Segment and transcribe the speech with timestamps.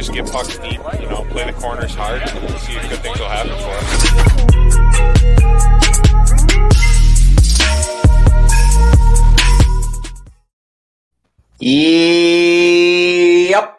[0.00, 0.80] just get pucks deep.
[0.98, 4.00] You know, play the corners hard, and see if good things will happen for us.
[13.50, 13.78] Yep.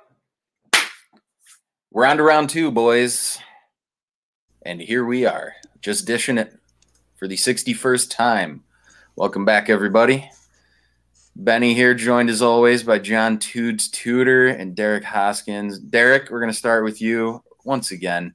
[1.91, 3.39] We're on to round two, boys.
[4.63, 6.55] And here we are, just dishing it
[7.15, 8.63] for the 61st time.
[9.15, 10.29] Welcome back, everybody.
[11.35, 15.79] Benny here, joined as always by John Tudes Tudor and Derek Hoskins.
[15.79, 18.33] Derek, we're going to start with you once again.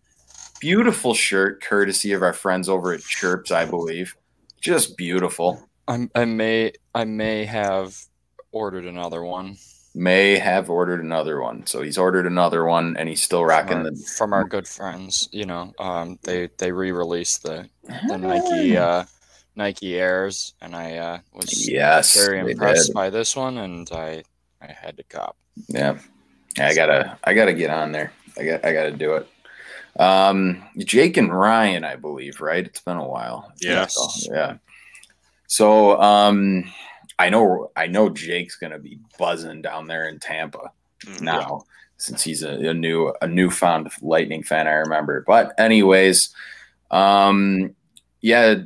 [0.61, 4.17] Beautiful shirt, courtesy of our friends over at Chirps, I believe.
[4.61, 5.69] Just beautiful.
[5.87, 7.97] I'm, I may I may have
[8.51, 9.57] ordered another one
[9.99, 11.65] May have ordered another one.
[11.65, 14.69] So he's ordered another one and he's still rocking from our, the from our good
[14.69, 15.27] friends.
[15.33, 17.67] You know, um, they they re-released the
[18.07, 19.05] the Nike uh,
[19.57, 22.15] Nike Airs, and I uh, was Yes.
[22.15, 22.95] very impressed did.
[22.95, 24.23] by this one, and I
[24.61, 25.37] I had to cop.
[25.69, 25.99] Yeah.
[26.59, 28.13] I gotta I gotta get on there.
[28.39, 29.29] I got I gotta do it.
[30.01, 32.65] Um Jake and Ryan, I believe, right?
[32.67, 33.53] It's been a while.
[33.61, 33.95] Yes.
[33.95, 34.57] So, yeah.
[35.47, 36.65] So um
[37.19, 40.71] I know I know Jake's gonna be buzzing down there in Tampa
[41.05, 41.21] Mhm.
[41.21, 41.65] now
[41.99, 45.25] since he's a, a new a newfound lightning fan, I remember.
[45.27, 46.31] But anyways,
[46.91, 47.76] um
[48.21, 48.57] yeah,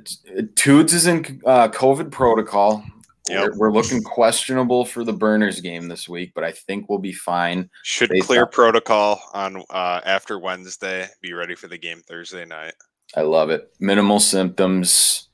[0.54, 2.84] Toots is in uh, COVID protocol.
[3.28, 3.52] Yep.
[3.52, 7.12] We're, we're looking questionable for the Burners game this week, but I think we'll be
[7.12, 7.70] fine.
[7.84, 11.06] Should clear on- protocol on uh, after Wednesday.
[11.20, 12.74] Be ready for the game Thursday night.
[13.16, 13.72] I love it.
[13.80, 15.28] Minimal symptoms.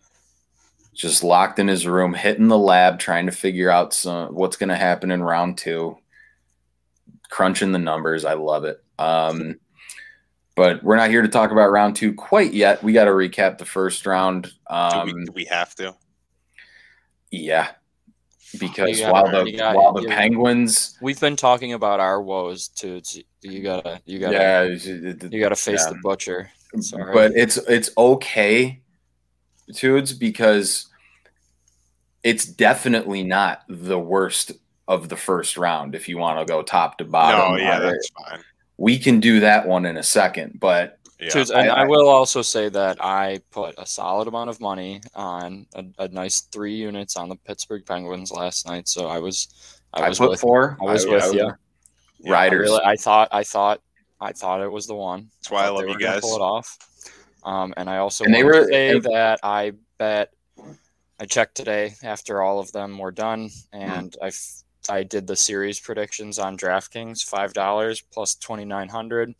[0.94, 4.70] Just locked in his room, hitting the lab, trying to figure out some what's going
[4.70, 5.98] to happen in round two.
[7.28, 8.82] Crunching the numbers, I love it.
[8.98, 9.60] Um,
[10.56, 12.82] but we're not here to talk about round two quite yet.
[12.82, 14.44] We got to recap the first round.
[14.44, 15.94] Do, Um, we, do we have to?
[17.30, 17.68] yeah,
[18.58, 22.20] because You got- while the you got- while the Penguins, We've been talking about our
[22.22, 22.96] woes too.
[22.96, 24.62] It's, you gotta you gotta yeah,
[25.28, 25.92] you gotta face yeah.
[25.92, 26.50] the butcher.
[26.72, 27.14] It's all right.
[27.14, 28.80] but it's it's okay,
[29.74, 30.86] Tudes, because
[32.22, 34.52] it's definitely not the worst
[34.88, 35.94] of the first round.
[35.94, 38.40] If you want to go top to bottom, no, yeah, that's fine.
[38.78, 40.58] We can do that one in a second.
[40.60, 41.30] But Yeah.
[41.30, 45.00] Dudes, and I- I, will also say that I put a solid amount of money
[45.14, 48.86] on a, a nice three units on the Pittsburgh Penguins last night.
[48.88, 49.48] So I was,
[49.94, 50.76] I I, was put with, four.
[50.80, 51.50] I was with you.
[52.18, 52.68] Yeah, I Riders.
[52.68, 53.80] really, I thought, I thought,
[54.20, 55.28] I thought it was the one.
[55.38, 56.20] That's why I thought love you guys.
[56.20, 56.76] Pull it off.
[57.44, 60.32] Um, and I also And they wanted to were- say and- that I bet
[61.18, 63.80] I checked today after all of them were done, Hmm.
[63.80, 68.88] and I f- I did the series predictions on DraftKings, five dollars plus twenty nine
[68.88, 69.34] hundred.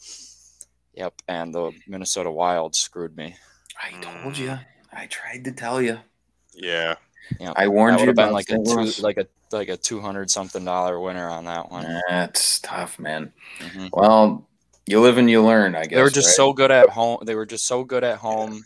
[0.95, 3.37] Yep, and the Minnesota Wild screwed me.
[3.83, 4.59] I told you.
[4.93, 5.99] I tried to tell you.
[6.55, 6.95] Yeah.
[7.39, 7.53] Yep.
[7.57, 8.97] I warned that you would have been about like a St.
[8.97, 12.01] two, like a like a two hundred something dollar winner on that one.
[12.09, 13.33] That's tough, man.
[13.59, 13.91] Mhm.
[13.93, 14.47] Well,
[14.87, 15.75] you live and you learn.
[15.75, 16.37] I guess They were just right?
[16.37, 17.19] so good at home.
[17.25, 18.65] They were just so good at home.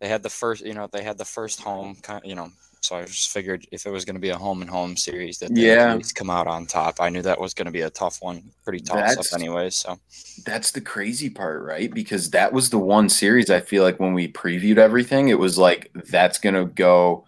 [0.00, 2.50] They had the first, you know, they had the first home, kind you know.
[2.80, 5.38] So I just figured if it was going to be a home and home series,
[5.38, 5.94] that would Yeah.
[5.94, 7.00] at come out on top.
[7.00, 9.76] I knew that was going to be a tough one, pretty tough stuff, anyways.
[9.76, 9.98] So
[10.46, 11.92] That's the crazy part, right?
[11.92, 15.58] Because that was the one series I feel like when we previewed everything, it was
[15.58, 17.24] like that's gonna go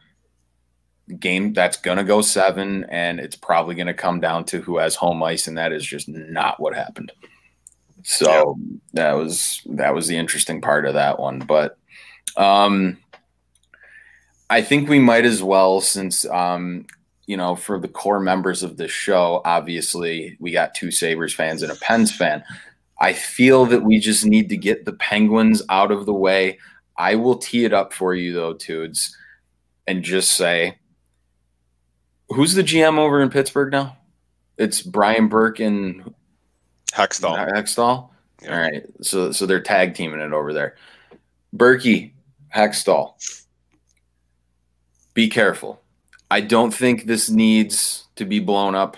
[1.18, 5.22] game that's gonna go seven, and it's probably gonna come down to who has home
[5.22, 7.10] ice, and that is just not what happened.
[8.04, 8.56] So
[8.94, 11.40] that was that was the interesting part of that one.
[11.40, 11.76] But
[12.36, 12.96] um
[14.50, 16.86] I think we might as well since um
[17.26, 21.62] you know, for the core members of this show, obviously we got two Sabres fans
[21.62, 22.42] and a Pens fan.
[23.00, 26.58] I feel that we just need to get the Penguins out of the way.
[26.98, 29.16] I will tee it up for you though, Tudes,
[29.86, 30.76] and just say
[32.30, 33.96] who's the GM over in Pittsburgh now?
[34.58, 36.12] It's Brian Burke and
[36.92, 37.48] Hextall.
[37.48, 38.10] Hextall.
[38.42, 38.54] Yeah.
[38.54, 38.84] All right.
[39.02, 40.76] So so they're tag teaming it over there.
[41.56, 42.10] Berkey,
[42.54, 43.14] Hextall.
[45.14, 45.80] Be careful.
[46.30, 48.96] I don't think this needs to be blown up.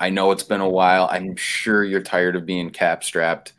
[0.00, 1.08] I know it's been a while.
[1.10, 3.52] I'm sure you're tired of being cap strapped.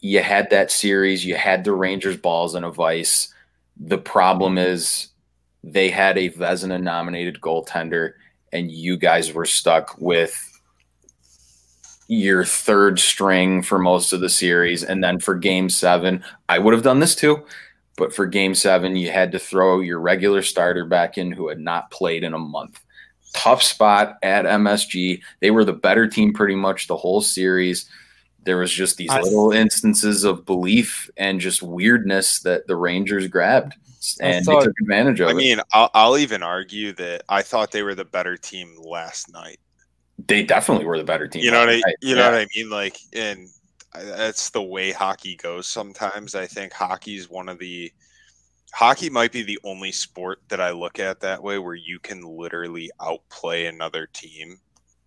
[0.00, 3.32] You had that series, you had the Rangers balls in a vice.
[3.76, 5.08] The problem is
[5.62, 8.14] they had a Vezina nominated goaltender,
[8.52, 10.48] and you guys were stuck with
[12.08, 14.82] your third string for most of the series.
[14.82, 17.44] And then for game seven, I would have done this too.
[18.02, 21.60] But for game seven, you had to throw your regular starter back in who had
[21.60, 22.80] not played in a month.
[23.32, 25.22] Tough spot at MSG.
[25.38, 27.88] They were the better team pretty much the whole series.
[28.42, 33.28] There was just these I- little instances of belief and just weirdness that the Rangers
[33.28, 33.74] grabbed
[34.20, 35.34] and thought- they took advantage of I it.
[35.36, 39.60] mean, I'll, I'll even argue that I thought they were the better team last night.
[40.26, 41.44] They definitely were the better team.
[41.44, 41.96] You know what I, last night.
[42.02, 42.30] you know Yeah.
[42.32, 42.68] what I mean?
[42.68, 43.61] Like, and I-
[43.94, 45.66] that's the way hockey goes.
[45.66, 47.92] Sometimes I think hockey is one of the
[48.72, 52.22] hockey might be the only sport that I look at that way, where you can
[52.22, 54.58] literally outplay another team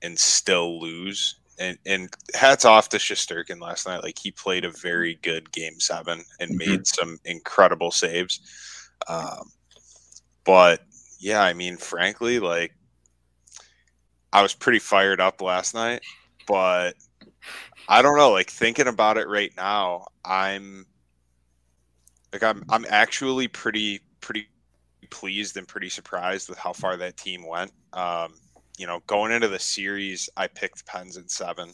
[0.01, 1.39] and still lose.
[1.57, 4.03] And and hats off to Shesterkin last night.
[4.03, 6.57] Like he played a very good game seven and Mhm.
[6.57, 8.39] made some incredible saves.
[9.07, 9.51] Um,
[10.43, 10.81] but
[11.19, 12.73] yeah, I mean, frankly, like
[14.33, 16.01] I was pretty fired up last night,
[16.45, 16.95] but
[17.87, 18.31] I don't know.
[18.31, 20.85] Like thinking about it right now, I'm
[22.33, 24.47] like I'm I'm actually pretty pretty
[25.11, 27.71] pleased and pretty surprised with how far that team went.
[27.93, 28.33] Um,
[28.77, 31.71] you know, going into the series, I picked Pens in seven,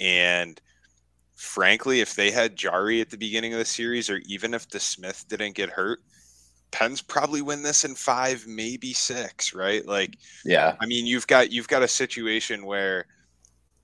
[0.00, 0.60] and
[1.36, 5.28] frankly, if they had Jarry at the beginning of the series, or even if DeSmith
[5.28, 6.00] didn't get hurt,
[6.72, 9.54] Pens probably win this in five, maybe six.
[9.54, 9.86] Right?
[9.86, 10.76] Like Yeah.
[10.80, 13.06] I mean, you've got you've got a situation where,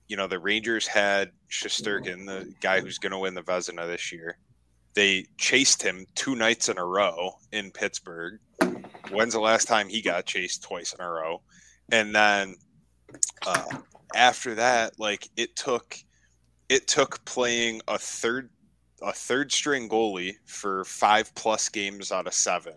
[0.09, 4.11] you know, the Rangers had Shesterkin, the guy who's going to win the Vezina this
[4.11, 4.37] year.
[4.95, 8.39] They chased him two nights in a row in Pittsburgh.
[9.11, 11.41] When's the last time he got chased twice in a row?
[11.91, 12.55] And then
[13.45, 13.65] uh,
[14.15, 15.95] after that, like it took
[16.69, 18.49] it took playing a third
[19.01, 22.73] a third string goalie for five plus games out of seven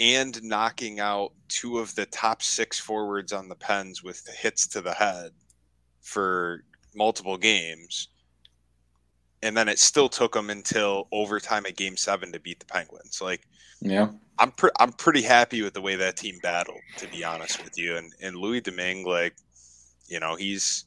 [0.00, 4.80] and knocking out two of the top six forwards on the Pens with hits to
[4.80, 5.32] the head
[6.04, 6.64] for
[6.94, 8.08] multiple games.
[9.42, 13.20] And then it still took them until overtime at game seven to beat the Penguins.
[13.20, 13.46] Like
[13.80, 14.12] Yeah.
[14.38, 17.78] I'm pre- I'm pretty happy with the way that team battled, to be honest with
[17.78, 17.96] you.
[17.96, 19.36] And and Louis Domingue, like,
[20.08, 20.86] you know, he's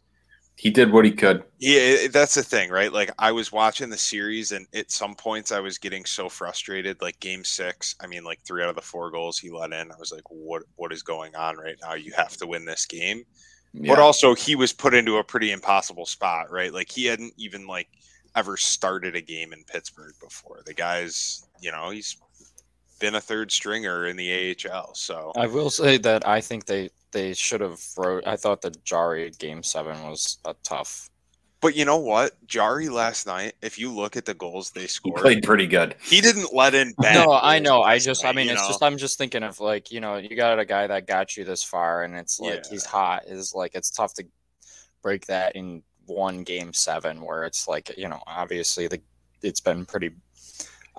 [0.56, 1.46] He did what he could.
[1.60, 2.94] yeah, that's the thing, right?
[2.94, 7.02] Like I was watching the series, and at some points I was getting so frustrated.
[7.02, 9.92] Like Game Six, I mean, like three out of the four goals he let in,
[9.92, 10.64] I was like, "What?
[10.75, 11.96] What is going on right now?
[11.96, 13.24] You have to win this game."
[13.80, 13.94] Yeah.
[13.94, 16.74] But also, he was put into a pretty impossible spot, right?
[16.74, 17.88] Like he hadn't even like
[18.36, 20.62] ever started a game in Pittsburgh before.
[20.66, 22.18] The guy's, you know, he's
[23.00, 26.90] been a third stringer in the AHL, so I will say that I think they
[27.12, 28.26] they should have wrote.
[28.26, 31.10] I thought the Jarry game seven was a tough.
[31.59, 32.33] But you know what?
[32.48, 35.95] Jarry last night, if you look at the goals they he scored, played pretty good.
[36.04, 37.25] he didn't let in bad.
[37.25, 37.81] no, I know.
[37.81, 38.68] I last just, I mean, it's know?
[38.68, 41.44] just, I'm just thinking of like, you know, you got a guy that got you
[41.44, 42.69] this far, and it's like Yeah.
[42.69, 43.25] he's hot.
[43.25, 44.25] Is like it's tough to
[45.01, 49.01] break that in one game seven, where it's like, you know, obviously the
[49.42, 50.12] it's been pretty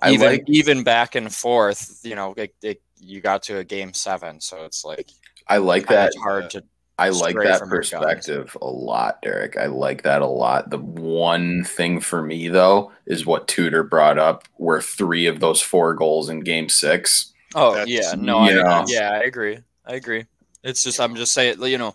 [0.03, 2.01] I even like even back and forth.
[2.03, 5.09] You know, it, it, you got to a game seven, so it's like
[5.47, 6.13] I like kinda that.
[6.21, 6.65] hard uh, to.
[6.99, 7.91] I like that from your guns.
[7.91, 9.57] perspective a lot, Derek.
[9.57, 10.71] I like that a lot.
[10.71, 15.61] The one thing for me though is what Tudor brought up, where three of those
[15.61, 17.33] four goals in Game Six.
[17.55, 18.85] Oh That's- yeah, no, I, know.
[18.89, 19.59] yeah, I agree.
[19.87, 20.27] I agree.
[20.65, 21.95] It's just I'm just saying, you know,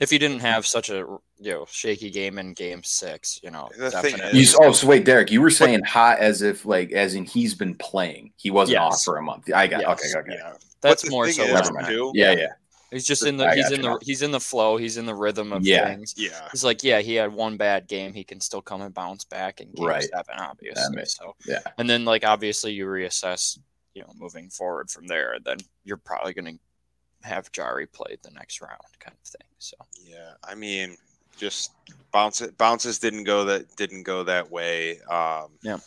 [0.00, 1.04] if you didn't have such a
[1.38, 4.40] you know shaky game in Game Six, you know, The thing definitely.
[4.40, 7.54] You, oh, so wait, Derek, you were saying hot as if like as in he's
[7.54, 8.32] been playing.
[8.36, 8.82] He wasn't Yes.
[8.94, 9.52] off for a month.
[9.52, 10.14] I got Yes.
[10.14, 10.38] okay, okay.
[10.40, 10.54] Yeah.
[10.80, 11.42] That's more so.
[11.42, 11.74] is, what Never I mind.
[11.76, 11.88] meant.
[11.88, 12.52] too, Yeah, yeah.
[12.94, 13.98] He's just in the I he's in the now.
[14.00, 14.76] he's in the flow.
[14.76, 15.86] He's in the rhythm of Yeah.
[15.88, 16.14] things.
[16.16, 16.48] Yeah.
[16.52, 18.14] He's like yeah, he had one bad game.
[18.14, 20.04] He can still come and bounce back and game Right.
[20.04, 20.96] seven, obviously.
[20.96, 21.60] makes- so yeah.
[21.76, 23.58] and then like obviously you reassess,
[23.94, 25.32] you know, moving forward from there.
[25.34, 29.48] And then you're probably going to have Jarry played the next round, kind of thing.
[29.58, 30.34] So Yeah.
[30.44, 30.96] I mean,
[31.36, 31.72] just
[32.12, 35.00] bounce it bounces didn't go that didn't go that way.
[35.10, 35.78] Um Yeah.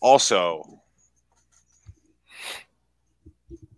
[0.00, 0.82] also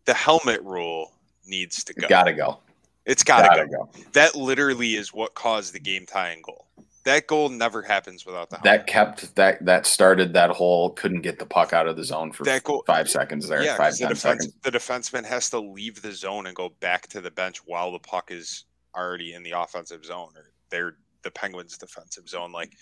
[0.04, 1.12] the helmet rule
[1.46, 2.08] needs to go.
[2.08, 2.58] Gotta go.
[3.04, 3.84] It's gotta, Gotta go.
[3.84, 3.90] go.
[4.12, 6.68] That literally is what caused the game tying goal.
[7.04, 8.58] That goal never happens without the.
[8.62, 12.30] That kept that that started that whole couldn't get the puck out of the zone
[12.30, 13.60] for That goal- five seconds there.
[13.64, 14.52] yeah, five, the, defense, seconds.
[14.62, 17.98] the defenseman has to leave the zone and go back to the bench while the
[17.98, 22.52] puck is already in the offensive zone or they're the Penguins' defensive zone.
[22.52, 22.74] Like,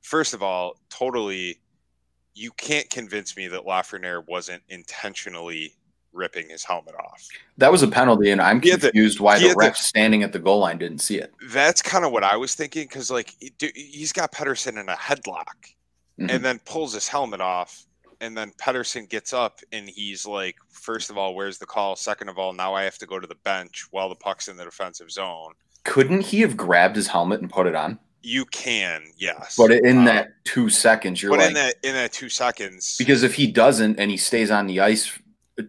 [0.00, 1.60] first of all, totally,
[2.34, 5.74] you can't convince me that Lafreniere wasn't intentionally
[6.12, 7.26] ripping his helmet off.
[7.58, 9.60] That was a penalty, and I'm He had the- confused why he the had the-
[9.60, 11.32] ref standing at the goal line didn't see it.
[11.50, 13.34] That's kind of what I was thinking because, like,
[13.74, 15.46] he's got Pettersson in a headlock.
[16.20, 16.30] Mhm.
[16.30, 17.84] and then pulls his helmet off.
[18.20, 21.96] And then Pettersson gets up and he's like, first of all, where's the call?
[21.96, 24.58] Second of all, now I have to go to the bench while the puck's in
[24.58, 25.54] the defensive zone.
[25.84, 27.98] Couldn't he have grabbed his helmet and put it on?
[28.22, 29.54] You can, yes.
[29.56, 32.94] But in Uh, that two seconds, you're but like, in that in that two seconds,
[32.98, 35.18] because if he doesn't and he stays on the ice,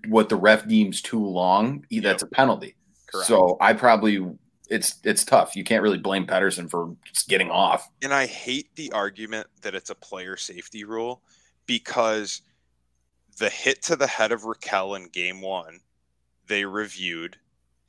[0.08, 2.76] what the ref deems too long, that's a penalty.
[3.08, 3.28] Correct.
[3.28, 4.26] So I probably
[4.70, 5.56] it's it's tough.
[5.56, 7.90] You can't really blame Pettersson for just getting off.
[8.02, 11.22] and I hate the argument that it's a player safety rule
[11.66, 12.42] because
[13.38, 15.80] the hit to the head of Rakell in game one,
[16.48, 17.38] they reviewed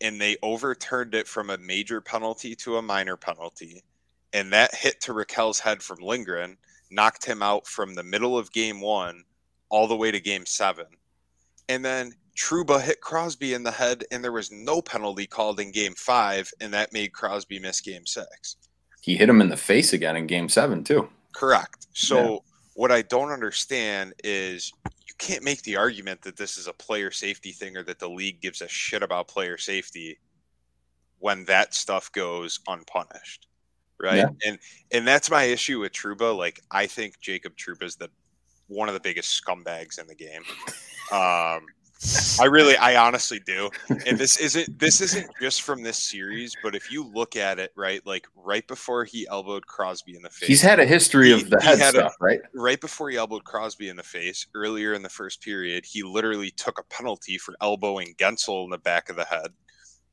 [0.01, 3.83] and they overturned it from a major penalty to a minor penalty.
[4.33, 6.57] And that hit to Rakell's head from Lindgren
[6.91, 9.25] knocked him out from the middle of game one
[9.69, 10.87] all the way to game seven.
[11.69, 15.71] And then Trouba hit Crosby in the head, and there was no penalty called in
[15.71, 18.57] game five, and that made Crosby miss game six.
[19.01, 21.09] He hit him in the face again in game seven, too.
[21.35, 21.87] Correct.
[21.93, 22.39] So, yeah.
[22.75, 24.73] what I don't understand is
[25.07, 28.09] you can't make the argument that this is a player safety thing or that the
[28.09, 30.19] league gives a shit about player safety
[31.19, 33.47] when that stuff goes unpunished.
[34.01, 34.17] Right.
[34.17, 34.29] Yeah.
[34.45, 34.59] And
[34.91, 36.37] and that's my issue with Trouba.
[36.37, 38.11] Like I think Jacob Trouba is the
[38.69, 40.43] one of the biggest scumbags in the game.
[41.13, 41.67] Um
[42.41, 43.71] I really, I honestly do.
[44.07, 47.73] And this isn't this isn't just from this series, but if you look at it,
[47.77, 51.33] right, like right before he elbowed Crosby in the face, he's had a history he,
[51.33, 52.41] of the head stuff, a, right?
[52.55, 56.51] Right before he elbowed Crosby in the face earlier in the first period, he literally
[56.51, 59.53] took a penalty for elbowing Guentzel in the back of the head.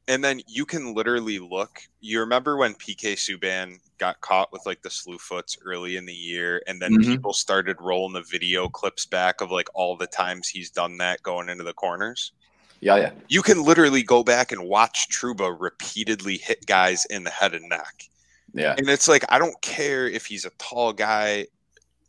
[0.07, 1.79] And then you can literally look.
[1.99, 6.13] You remember when PK Subban got caught with like the slew foots early in the
[6.13, 7.11] year, and then mm-hmm.
[7.11, 11.21] people started rolling the video clips back of like all the times he's done that
[11.23, 12.33] going into the corners.
[12.81, 13.11] Yeah, yeah.
[13.29, 17.69] You can literally go back and watch Trouba repeatedly hit guys in the head and
[17.69, 18.09] neck.
[18.53, 18.73] Yeah.
[18.77, 21.45] And it's like I don't care if he's a tall guy.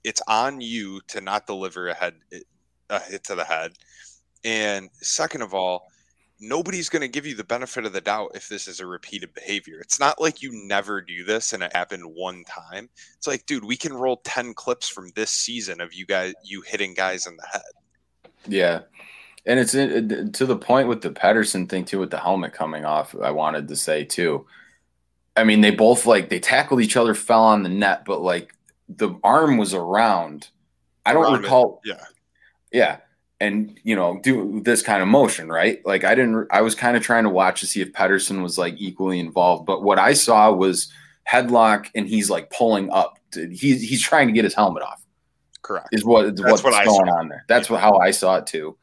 [0.02, 2.14] It's on you to not deliver a head
[2.88, 3.72] a hit to the head.
[4.44, 5.88] And second of all,
[6.42, 9.32] nobody's going to give you the benefit of the doubt if this is a repeated
[9.32, 9.78] behavior.
[9.80, 12.90] It's not like you never do this and it happened one time.
[13.16, 16.61] It's like, dude, we can roll 10 clips from this season of you guys, you
[16.62, 17.62] hitting guys in the head.
[18.46, 18.80] Yeah.
[19.46, 22.84] And it's it, to the point with the Pettersson thing too, with the helmet coming
[22.84, 23.14] off.
[23.22, 24.46] I wanted to say too.
[25.37, 28.54] I mean, they both like they tackled each other, fell on the net, but like
[28.88, 30.49] the arm was around.
[31.06, 31.80] I don't around recall.
[31.84, 31.90] It.
[31.90, 32.04] Yeah.
[32.72, 32.96] Yeah
[33.42, 35.84] and you know do this kind of motion right?
[35.84, 38.56] Like i didn't i was kind of trying to watch to see if Pettersson was
[38.56, 40.92] like equally involved but what i saw was
[41.30, 43.18] headlock and he's like pulling up.
[43.32, 45.02] To, he's he's trying to get his helmet off.
[45.62, 45.88] Correct.
[45.92, 47.44] Is what is what's what going on there.
[47.49, 47.75] That's yeah.
[47.75, 48.76] what, how i saw it too.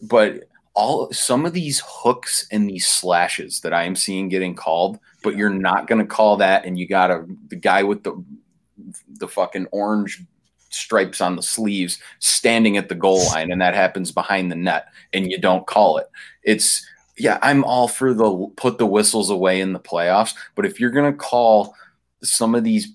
[0.00, 4.98] But all some of these hooks and these slashes that i am seeing getting called
[5.22, 8.22] but you're not going to call that and you got a the guy with the
[9.08, 10.22] the fucking orange
[10.76, 14.86] stripes on the sleeves standing at the goal line and that happens behind the net
[15.12, 16.06] and you don't call it.
[16.42, 16.86] It's
[17.18, 20.90] yeah, I'm all for the put the whistles away in the playoffs, but if you're
[20.90, 21.74] going to call
[22.22, 22.94] some of these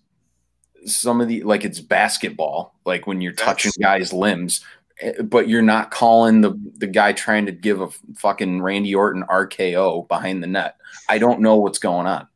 [0.86, 4.62] some of the like it's basketball, like when you're touching guys' limbs,
[5.02, 9.24] eh, but you're not calling the the guy trying to give a fucking Randy Orton
[9.24, 10.78] RKO behind the net.
[11.10, 12.28] I don't know what's going on.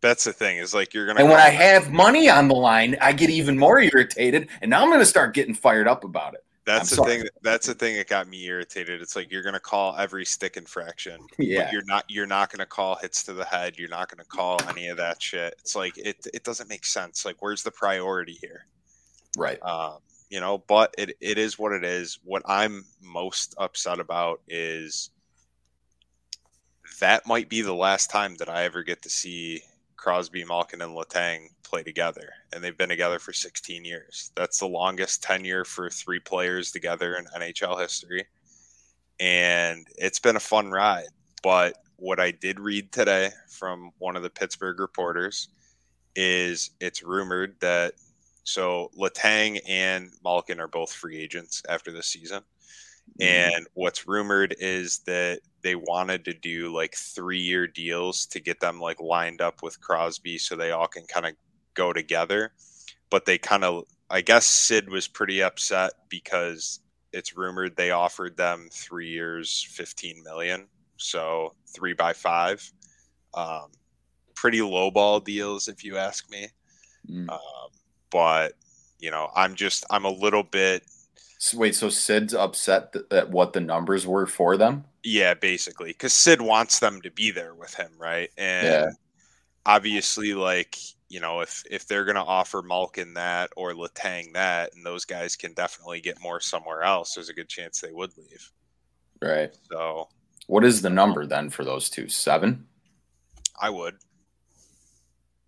[0.00, 1.20] That's the thing is like you're gonna.
[1.20, 4.82] And when I have money on the line, I get even more irritated, and now
[4.82, 6.44] I'm gonna start getting fired up about it.
[6.64, 7.20] That's I'm the sorry.
[7.20, 7.28] thing.
[7.42, 9.00] That's the thing that got me irritated.
[9.00, 11.20] It's like you're gonna call every stick infraction.
[11.38, 11.70] Yeah.
[11.72, 12.04] you're not.
[12.08, 13.76] You're not gonna call hits to the head.
[13.78, 15.54] You're not gonna call any of that shit.
[15.58, 16.26] It's like it.
[16.32, 17.24] It doesn't make sense.
[17.24, 18.66] Like where's the priority here?
[19.36, 19.60] Right.
[19.62, 19.98] Um.
[20.30, 22.18] You know, but it, it is what it is.
[22.22, 25.08] What I'm most upset about is
[27.00, 29.62] that might be the last time that I ever get to see
[29.98, 34.30] Crosby, Malkin, and Letang play together, and they've been together for 16 years.
[34.34, 38.24] That's the longest tenure for three players together in NHL history,
[39.20, 41.08] and it's been a fun ride.
[41.42, 45.48] But what I did read today from one of the Pittsburgh reporters
[46.14, 47.94] is it's rumored that
[48.44, 52.42] so Letang and Malkin are both free agents after this season.
[53.20, 53.56] Mm-hmm.
[53.56, 58.58] And what's rumored is that they wanted to do like three year deals to get
[58.58, 61.34] them like lined up with Crosby so they all can kind of
[61.74, 62.52] go together.
[63.10, 66.80] But they kind of, I guess Sid was pretty upset because
[67.12, 70.68] it's rumored they offered them three years, 15 million.
[70.96, 72.72] So three by five.
[73.34, 73.66] Um,
[74.34, 76.48] pretty low ball deals, if you ask me.
[77.10, 77.28] Mm.
[77.28, 77.70] Um,
[78.10, 78.54] but,
[78.98, 80.82] you know, I'm just, I'm a little bit
[81.54, 84.84] wait, so Sid's upset that what the numbers were for them?
[85.10, 88.28] Yeah, basically, because Sid wants them to be there with him, right?
[88.36, 88.90] And yeah.
[89.64, 90.76] obviously, like
[91.08, 95.34] you know, if if they're gonna offer Malkin that or Letang that, and those guys
[95.34, 98.52] can definitely get more somewhere else, there's a good chance they would leave.
[99.22, 99.56] Right.
[99.72, 100.08] So,
[100.46, 102.10] what is the number then for those two?
[102.10, 102.66] Seven.
[103.58, 103.94] I would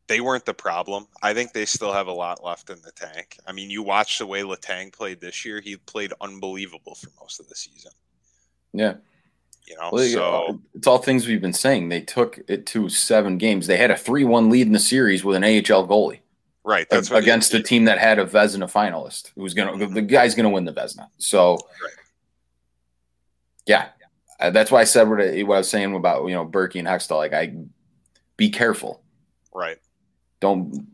[0.08, 1.06] they weren't the problem.
[1.22, 3.36] I think they still have a lot left in the tank.
[3.46, 7.40] I mean, you watch the way Letang played this year; he played unbelievable for most
[7.40, 7.92] of the season.
[8.72, 8.94] Yeah,
[9.66, 11.88] you know, well, so it's all things we've been saying.
[11.88, 13.66] They took it to seven games.
[13.66, 16.20] They had a three-one lead in the series with an AHL goalie.
[16.64, 20.50] Right, that's against a team that had a Vezina finalist, who's gonna the guy's gonna
[20.50, 21.08] win the Vezina.
[21.18, 21.92] So, right.
[23.66, 23.88] yeah,
[24.40, 26.78] Uh, That's why I said what I, what I was saying about you know Berkey
[26.78, 27.18] and Hextall.
[27.18, 27.54] Like I,
[28.36, 29.02] be careful.
[29.54, 29.78] Right.
[30.40, 30.86] Don't.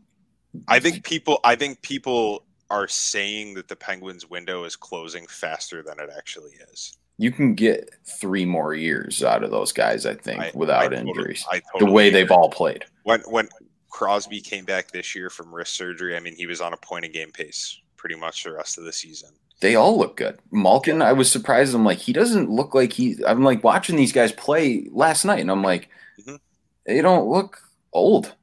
[0.67, 1.39] I think people.
[1.43, 6.51] I think people are saying that the Penguins' window is closing faster than it actually
[6.71, 6.97] is.
[7.17, 10.05] You can get three more years out of those guys.
[10.05, 11.45] I think I- without I totally- injuries.
[11.51, 12.21] I the way agree.
[12.21, 12.85] they've all played.
[13.03, 13.49] when when
[13.89, 17.05] Crosby came back this year from wrist surgery, I mean, he was on a point
[17.05, 19.29] a game pace pretty much the rest of the season.
[19.59, 20.37] They all look good.
[20.51, 21.73] Malkin, I was surprised.
[21.73, 23.17] I'm like, he doesn't look like he.
[23.25, 25.89] I'm like watching these guys play last night, and I'm like,
[26.21, 26.37] Mhm.
[26.85, 27.59] they don't look
[27.91, 28.35] old,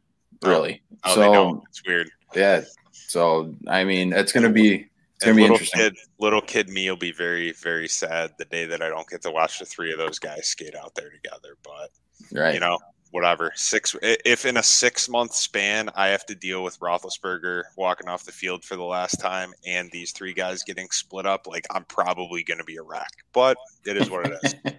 [0.43, 0.49] No.
[0.51, 0.83] really.
[1.05, 1.63] Oh, so they don't.
[1.69, 2.11] It's weird.
[2.35, 2.63] yeah.
[2.91, 4.89] So I mean, it's gonna be
[5.25, 5.81] gonna be little interesting.
[5.81, 9.23] kid, little kid me will be very, very sad the day that I don't get
[9.23, 11.57] to watch the three of those guys skate out there together.
[11.63, 11.91] But
[12.33, 12.55] right?
[12.55, 12.79] you know,
[13.11, 13.53] whatever.
[13.55, 13.95] Six.
[14.03, 18.33] If in a six month span I have to deal with Roethlisberger walking off the
[18.33, 22.43] field for the last time and these three guys getting split up, like I'm probably
[22.43, 23.13] going to be a wreck.
[23.33, 24.55] But it is what it is.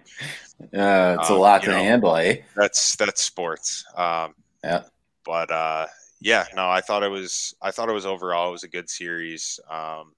[0.74, 2.38] Uh, it's a Um, lot to know, handle, eh?
[2.54, 3.84] that's that's sports.
[3.94, 4.34] Um,
[4.64, 4.84] Yeah.
[5.24, 5.86] But uh,
[6.20, 7.54] yeah, no, I thought it was.
[7.60, 9.60] I thought it was overall it was a good series.
[9.70, 10.14] Um,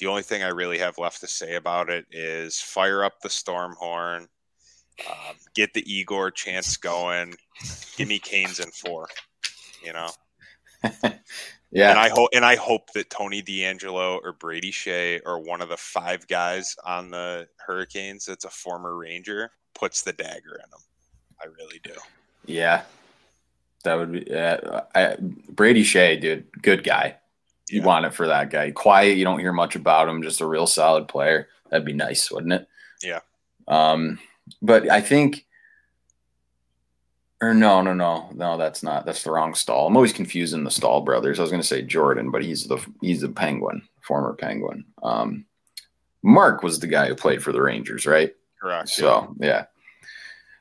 [0.00, 3.30] the only thing I really have left to say about it is fire up the
[3.30, 4.28] storm horn,
[5.08, 7.36] um, get the Igor chance going,
[7.96, 9.08] give me Canes in four.
[9.82, 10.10] You know,
[11.72, 15.60] Yeah, and I hope and I hope that Tony DeAngelo or Brady Skjei or one
[15.60, 20.68] of the five guys on the Hurricanes that's a former Ranger puts the dagger in
[20.70, 20.80] them.
[21.40, 21.94] I really do.
[22.46, 22.82] yeah.
[23.84, 25.16] That would be uh, I,
[25.48, 26.44] Brady Skjei, dude.
[26.60, 27.16] Good guy.
[27.70, 27.86] You Yeah.
[27.86, 28.70] want it for that guy.
[28.72, 29.16] Quiet.
[29.16, 30.22] You don't hear much about him.
[30.22, 31.48] Just a real solid player.
[31.70, 32.66] That'd be nice, wouldn't it?
[33.02, 33.20] Yeah.
[33.68, 34.18] Um,
[34.60, 35.46] but I think,
[37.40, 38.56] or no, no, no, no.
[38.58, 39.06] That's not.
[39.06, 39.86] That's the wrong Staal.
[39.86, 41.38] I'm always confusing the Staal brothers.
[41.38, 44.84] I was going to say Jordan, but he's the he's the Penguin, former Penguin.
[45.02, 45.46] Um,
[46.22, 48.34] Marc was the guy who played for the Rangers, right?
[48.60, 48.90] Correct.
[48.90, 49.66] So yeah,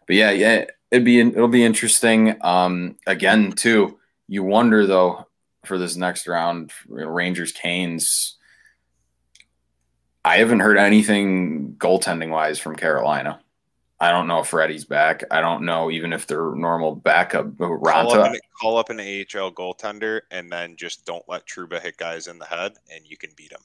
[0.07, 2.37] but yeah, yeah, it'd be it'll be interesting.
[2.41, 5.27] Um, again, too, you wonder though
[5.65, 8.37] for this next round, Rangers Canes.
[10.23, 13.39] I haven't heard anything goaltending wise from Carolina.
[14.01, 15.23] I don't know if Freddie's back.
[15.29, 18.33] I don't know even if their normal backup uh, call up, Raanta.
[18.33, 22.39] an, call up an AHL goaltender and then just don't let Trouba hit guys in
[22.39, 23.59] the head and you can beat him.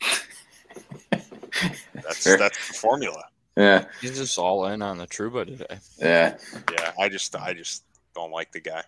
[1.94, 2.36] That's Fair.
[2.36, 3.22] that's the formula.
[3.56, 5.78] Yeah, He's just all in on the Trouba today.
[5.98, 6.36] yeah,
[6.72, 8.82] Yeah, I just I just don't like the guy.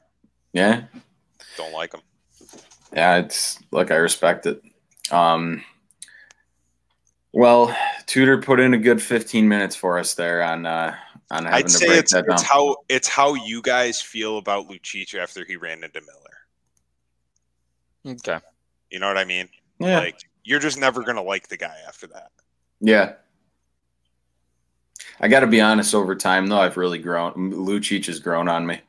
[0.53, 0.83] yeah.
[1.57, 2.01] Don't like him.
[2.93, 4.63] Yeah, it's like I respect it.
[5.11, 5.63] Um,
[7.33, 10.95] well, Tudor put in a good 15 minutes for us there on uh,
[11.31, 12.35] on having I'd to say break it's, that down.
[12.35, 18.17] it's how it's how you guys feel about Lucic after he ran into Miller.
[18.17, 18.39] Okay.
[18.91, 19.49] You know what I mean?
[19.81, 22.31] yeah, Like you're just never gonna like the guy after that.
[22.81, 23.15] yeah.
[25.19, 25.95] I got to be honest.
[25.95, 27.33] Over time, though, I've really grown.
[27.53, 28.81] Lucic has grown on me,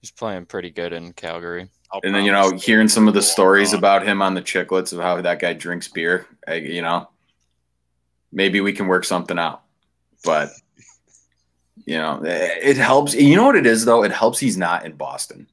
[0.00, 1.68] He's playing pretty good in Calgary.
[1.92, 3.78] I'll and then you know, hearing some of the stories on.
[3.78, 6.26] about him on the chicklets of how that guy drinks beer.
[6.46, 7.08] I, you know,
[8.32, 9.62] maybe we can work something out.
[10.24, 10.50] But
[11.84, 13.14] you know, it helps.
[13.14, 14.02] You know what it is though?
[14.02, 15.46] It helps he's not in Boston.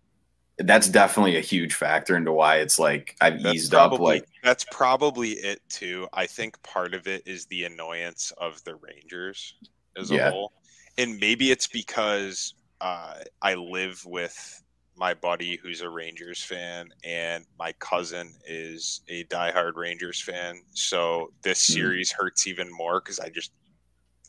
[0.60, 4.00] That's definitely a huge factor into why it's like I've That's eased up.
[4.00, 6.08] Like, that's probably it too.
[6.14, 9.56] I think part of it is the annoyance of the Rangers
[9.98, 10.54] as a whole,
[10.98, 14.64] and maybe it's because uh, I live with
[14.96, 20.62] my buddy who's a Rangers fan, and my cousin is a diehard Rangers fan.
[20.74, 21.74] So this Hmm.
[21.74, 23.52] series hurts even more because I just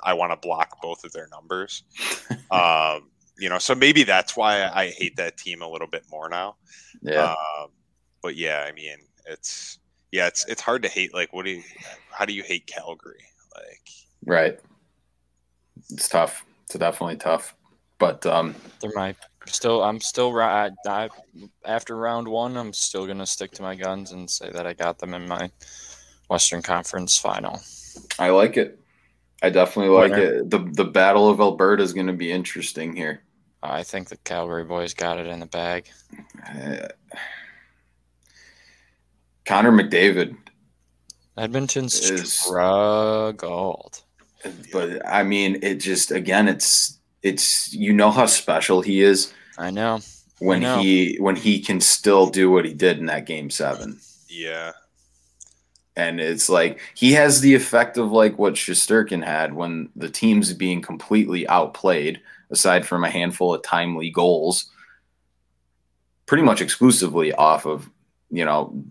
[0.03, 1.83] I want to block both of their numbers.
[2.51, 6.29] um, you know, so maybe that's why I hate that team a little bit more
[6.29, 6.57] now.
[7.03, 7.71] yeah, Um,
[8.23, 9.79] but yeah, I mean, it's
[10.13, 11.13] yeah, it's it's hard to hate.
[11.13, 11.63] Like, what do you?
[12.11, 13.25] How do you hate Calgary?
[13.55, 13.89] Like,
[14.25, 14.61] right.
[15.91, 16.45] It's tough.
[16.65, 17.55] It's definitely tough.
[17.99, 19.15] But um, They're my
[19.47, 19.83] still.
[19.83, 20.37] I'm still.
[20.39, 21.09] I, I,
[21.65, 24.99] after round one, I'm still gonna stick to my guns and say that I got
[24.99, 25.51] them in my
[26.29, 27.61] Western Conference final.
[28.19, 28.79] I like it.
[29.43, 30.39] I definitely like Winner.
[30.41, 30.51] it.
[30.51, 33.23] the The Battle of Alberta is going to be interesting here.
[33.63, 35.87] I think the Calgary boys got it in the bag.
[36.49, 36.89] Uh,
[39.45, 40.37] Connor McDavid
[41.37, 44.03] Edmonton's Is- struggled.
[44.73, 49.71] but I mean, it just again, it's it's you know how special he is I
[49.71, 50.01] know.
[50.39, 50.83] when I know.
[50.83, 54.73] he when he can still do what he did in that game seven, yeah,
[55.97, 60.53] and it's like he has the effect of like what Shesterkin had when the team's
[60.53, 64.71] being completely outplayed, aside from a handful of timely goals,
[66.27, 67.91] pretty much exclusively off of
[68.31, 68.85] you know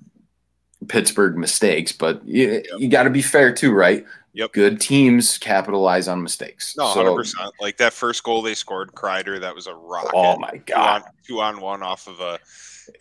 [0.88, 1.92] Pittsburgh mistakes.
[1.92, 4.04] But you, you got to be fair too, right?
[4.36, 4.54] Yep.
[4.54, 6.76] Good teams capitalize on mistakes.
[6.76, 7.52] No, So- hundred percent.
[7.62, 10.12] Like that first goal they scored, Kreider, that was a rocket.
[10.14, 11.04] Oh my Two god!
[11.04, 12.40] on, two on one off of a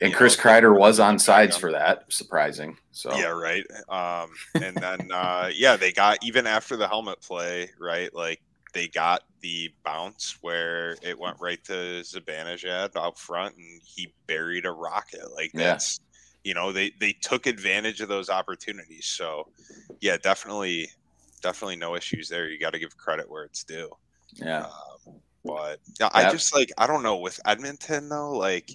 [0.02, 2.04] And Chris know, Kreider was on sides for that.
[2.12, 2.76] Surprising.
[2.90, 3.64] So yeah, right.
[3.88, 4.30] Um,
[4.62, 8.14] and then uh, yeah, they got even after the helmet play, right?
[8.14, 8.42] Like
[8.74, 14.66] they got the bounce where it went right to Zibanejad out front, and he buried
[14.66, 15.32] a rocket.
[15.34, 15.64] Like Yeah.
[15.72, 15.98] that's
[16.44, 19.06] you know they they took advantage of those opportunities.
[19.06, 19.48] So
[20.00, 20.88] yeah, definitely,
[21.42, 22.48] definitely no issues there.
[22.48, 23.90] You got to give credit where it's due.
[24.34, 24.66] yeah,
[25.06, 25.80] Um, but
[26.14, 26.26] I Yep.
[26.26, 28.32] just like I don't know with Edmonton though.
[28.32, 28.70] Like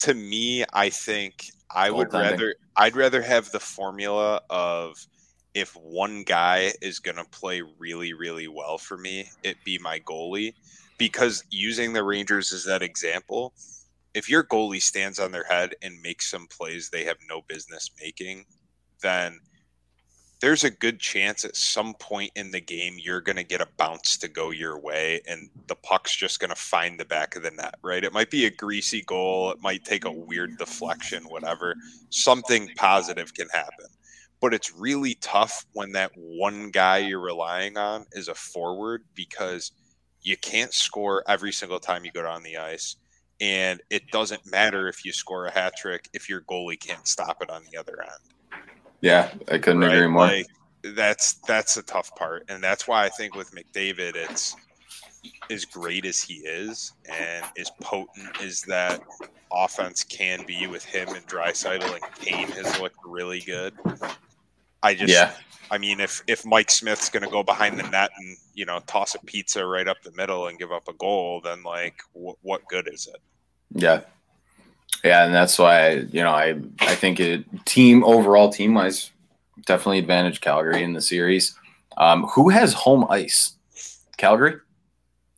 [0.00, 4.96] to me, I think I would rather I'd rather have the formula of
[5.54, 10.00] if one guy is going to play really really well for me, it be my
[10.00, 10.54] goalie.
[10.98, 13.54] Because using the Rangers as that example,
[14.14, 17.90] if your goalie stands on their head and makes some plays they have no business
[18.00, 18.46] making,
[19.02, 19.40] then
[20.40, 23.68] there's a good chance at some point in the game you're going to get a
[23.76, 27.42] bounce to go your way and the puck's just going to find the back of
[27.42, 28.04] the net, right?
[28.04, 31.76] It might be a greasy goal, it might take a weird deflection, whatever.
[32.08, 33.86] Something positive can happen.
[34.40, 39.72] But it's really tough when that one guy you're relying on is a forward because
[40.22, 42.96] you can't score every single time you go down the ice.
[43.42, 47.42] And it doesn't matter if you score a hat trick if your goalie can't stop
[47.42, 48.39] it on the other end
[49.00, 49.30] yeah.
[49.48, 49.94] I couldn't right?
[49.94, 50.26] agree more.
[50.26, 50.46] Like,
[50.82, 54.56] that's that's the tough part, and that's why I think with McDavid, it's
[55.50, 59.02] as great as he is, and as potent as that
[59.52, 63.74] offense can be with him and Draisaitl and Kane has looked really good.
[64.82, 65.34] I just, yeah,
[65.70, 68.80] I mean, if if Mike Smith's going to go behind the net and you know
[68.86, 72.42] toss a pizza right up the middle and give up a goal, then like, wh-
[72.42, 73.20] what good is it?
[73.72, 74.00] yeah,
[75.04, 79.10] yeah, and that's why you know I I think it team overall team wise
[79.66, 81.54] definitely advantage Calgary in the series.
[81.96, 83.54] Um, who has home ice?
[84.16, 84.56] Calgary.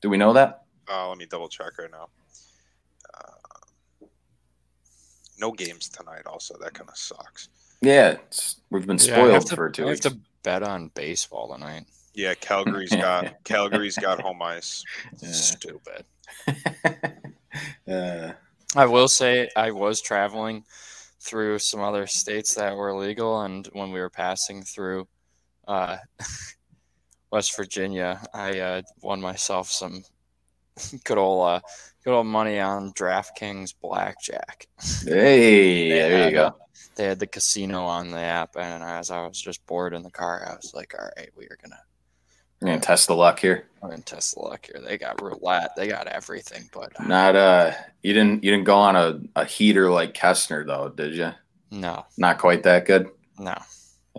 [0.01, 0.65] Do we know that?
[0.91, 2.09] Uh, let me double check right now.
[3.15, 4.07] Uh,
[5.39, 6.27] no games tonight.
[6.27, 7.49] Also, that kind of sucks.
[7.81, 11.53] Yeah, it's, we've been Yeah, spoiled to- for two I have to bet on baseball
[11.53, 11.85] tonight.
[12.15, 14.85] Yeah, Calgary's got Calgary's got home ice.
[15.23, 15.31] Yeah.
[15.33, 16.05] Stupid.
[17.91, 18.33] uh,
[18.75, 20.65] I will say I was traveling
[21.21, 25.07] through some other states that were legal, and when we were passing through
[25.69, 25.99] uh,
[27.31, 30.03] West Virginia, I uh, won myself some
[31.05, 31.61] good old uh,
[32.05, 34.67] good old money on DraftKings blackjack.
[35.05, 36.57] hey, there you go.
[36.95, 40.11] They had the casino on the app, and as I was just bored in the
[40.11, 41.81] car, I was like, "All right, we are gonna
[42.63, 43.67] We're gonna test the luck here.
[43.83, 44.81] I'm gonna test the luck here.
[44.81, 47.73] They got roulette, they got everything, but Not uh,
[48.05, 51.33] you didn't you didn't go on a, a heater like Kestner though, did you?
[51.73, 53.09] no, Not quite that good.
[53.37, 53.57] no,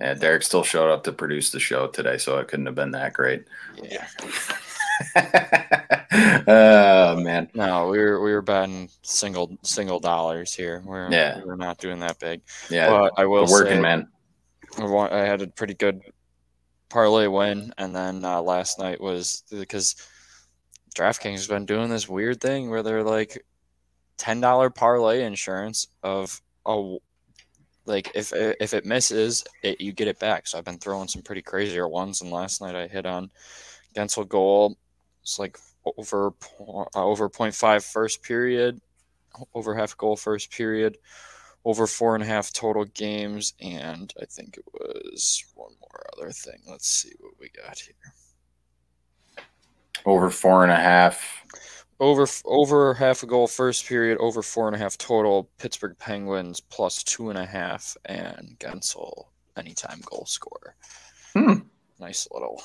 [0.02, 2.92] Yeah, Derek still showed up to produce the show today, so it couldn't have been
[2.92, 3.46] that great.
[3.82, 4.08] yeah.
[6.48, 10.84] oh man, No, we were we were betting single single dollars here.
[10.86, 11.40] We're Yeah.
[11.44, 12.42] we are not doing that big.
[12.70, 14.08] yeah, but I will the working say, man.
[14.78, 16.02] I I had a pretty good
[16.94, 19.96] parlay win, and then uh, last night was because
[20.96, 23.44] DraftKings has been doing this weird thing where they're like
[24.18, 26.98] ten dollar parlay insurance of a
[27.86, 30.46] like if if it misses, it you get it back.
[30.46, 33.32] So I've been throwing some pretty crazier ones, and last night I hit on
[33.96, 34.78] Guentzel goal.
[35.24, 35.58] It's like
[35.98, 38.80] over uh, over 0.5 first period,
[39.56, 40.98] over half goal first period
[41.66, 46.32] over four and a half total games, and I think it was one more other
[46.32, 46.62] thing.
[46.68, 48.14] Let's see what we got here.
[50.06, 51.24] Over four and a half.
[52.00, 55.50] Over over half a goal first period, over four and a half total.
[55.58, 60.76] Pittsburgh Penguins plus two and a half, and Guentzel anytime goal scorer.
[61.34, 61.60] Hmm.
[62.00, 62.62] Nice little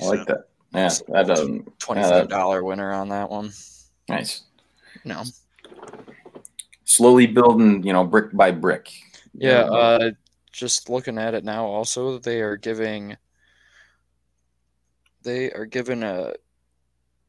[0.00, 0.48] I like that.
[0.74, 1.78] Yeah, that doesn't.
[1.78, 3.52] twenty-five dollar winner on that one.
[4.08, 4.42] Nice.
[5.04, 5.22] No,
[6.96, 8.92] Slowly building, you know, brick by brick.
[9.34, 9.62] yeah.
[9.62, 10.10] Uh,
[10.52, 13.16] just looking at it now, also they are giving.
[15.22, 16.34] They are given a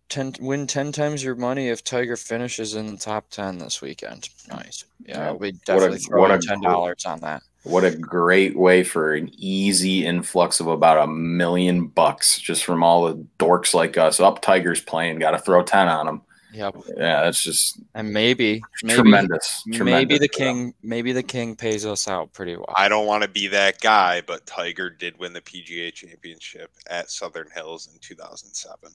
[0.10, 4.30] 10 win 10 times your money if Tiger finishes in the top 10 this weekend.
[4.48, 4.86] Nice.
[5.06, 7.42] Yeah, we definitely throw what a $10 on that.
[7.64, 12.84] What a great way for an easy influx of about a million bucks just from
[12.84, 14.20] all the dorks like us.
[14.20, 16.22] Up Tigers playing, got to throw 10 on them.
[16.54, 16.76] Yep.
[16.98, 19.64] Yeah, that's just And maybe maybe tremendous.
[19.66, 20.56] maybe tremendous the for them.
[20.56, 22.74] king maybe the king pays us out pretty well.
[22.78, 27.10] I don't want to be that guy, but Tiger did win the PGA Championship at
[27.10, 28.92] Southern Hills in 2007.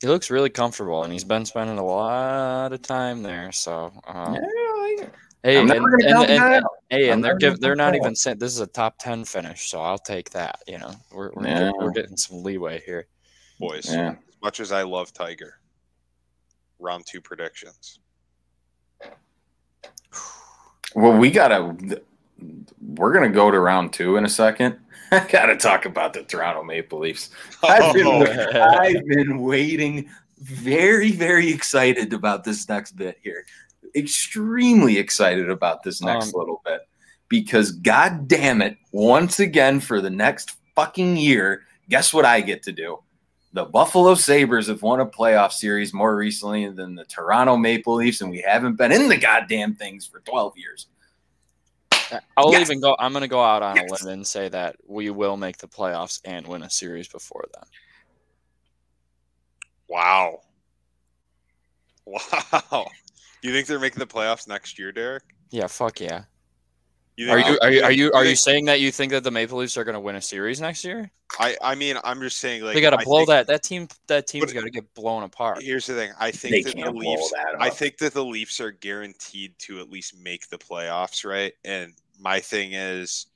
[0.00, 4.34] He looks really comfortable and he's been spending a lot of time there, so um,
[4.34, 5.06] Yeah,
[5.42, 7.74] Hey, I'm and, never gonna and- and- guy and- hey, I'm and they're give, they're
[7.76, 8.16] not even out.
[8.18, 10.60] saying this is a top ten finish, so I'll take that.
[10.66, 11.58] You know, we're we're, Yeah.
[11.70, 13.06] get- we're getting some leeway here.
[13.58, 13.90] boys.
[13.90, 14.10] Yeah.
[14.10, 15.59] As much as I love Tiger,
[16.80, 18.00] round two predictions.
[20.94, 21.76] Well, we gotta.
[22.80, 24.76] We're gonna go to round two in a second.
[25.12, 27.30] I gotta talk about the Toronto Maple Leafs.
[27.62, 28.22] I've been, Oh,
[28.80, 33.44] I've been waiting, very, very excited about this next bit here.
[33.94, 36.82] Extremely excited about this next Um, little bit
[37.28, 42.62] because, god damn it, once again for the next fucking year, guess what I get
[42.64, 42.98] to do?
[43.52, 48.20] The Buffalo Sabres have won a playoff series more recently than the Toronto Maple Leafs,
[48.20, 50.86] and we haven't been in the goddamn things for 12 years.
[52.36, 52.62] I'll Yes.
[52.70, 52.96] even go.
[52.98, 54.02] I'm going to go out on Yes.
[54.02, 57.44] a limb and say that we will make the playoffs and win a series before
[57.54, 57.64] then.
[59.88, 60.40] wow.
[62.06, 62.86] Wow.
[63.42, 65.22] You think they're making the playoffs next year, Derek?
[65.50, 66.24] Yeah, fuck yeah.
[67.20, 69.22] You Are you are you are you are you think- saying that you think that
[69.22, 71.10] the Maple Leafs are going to win a series next year?
[71.38, 73.46] I, I mean, I'm just saying, like they got to blow think- that.
[73.48, 73.88] That team.
[74.06, 75.62] That team's got to get blown apart.
[75.62, 76.12] Here's the thing.
[76.18, 77.30] I They think that the Leafs.
[77.32, 77.56] that.
[77.60, 81.52] I think that the Leafs are guaranteed to at least make the playoffs, right?
[81.62, 83.26] And my thing is,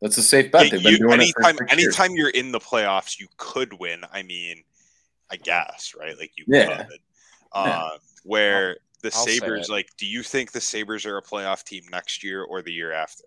[0.00, 0.70] That's a safe bet.
[0.70, 1.70] They've been you- doing it anytime, years.
[1.70, 4.04] anytime you're in the playoffs, you could win.
[4.10, 4.64] I mean,
[5.30, 6.18] I guess, right?
[6.18, 6.84] Like you Yeah.
[6.84, 6.98] could.
[7.52, 7.90] Uh,
[8.24, 12.24] where the I'll Sabres, like, do you think the Sabres are a playoff team next
[12.24, 13.24] year or the year after?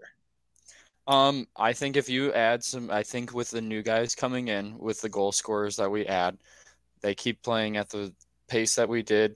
[1.07, 4.77] Um, I think if you add some, I think with the new guys coming in,
[4.79, 6.37] with the goal scorers that we add,
[7.01, 8.13] they keep playing at the
[8.47, 9.35] pace that we did.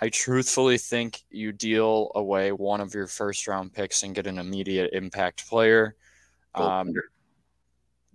[0.00, 4.38] I truthfully think you deal away one of your first round picks and get an
[4.38, 5.96] immediate impact player.
[6.54, 7.00] Um, Goaltender.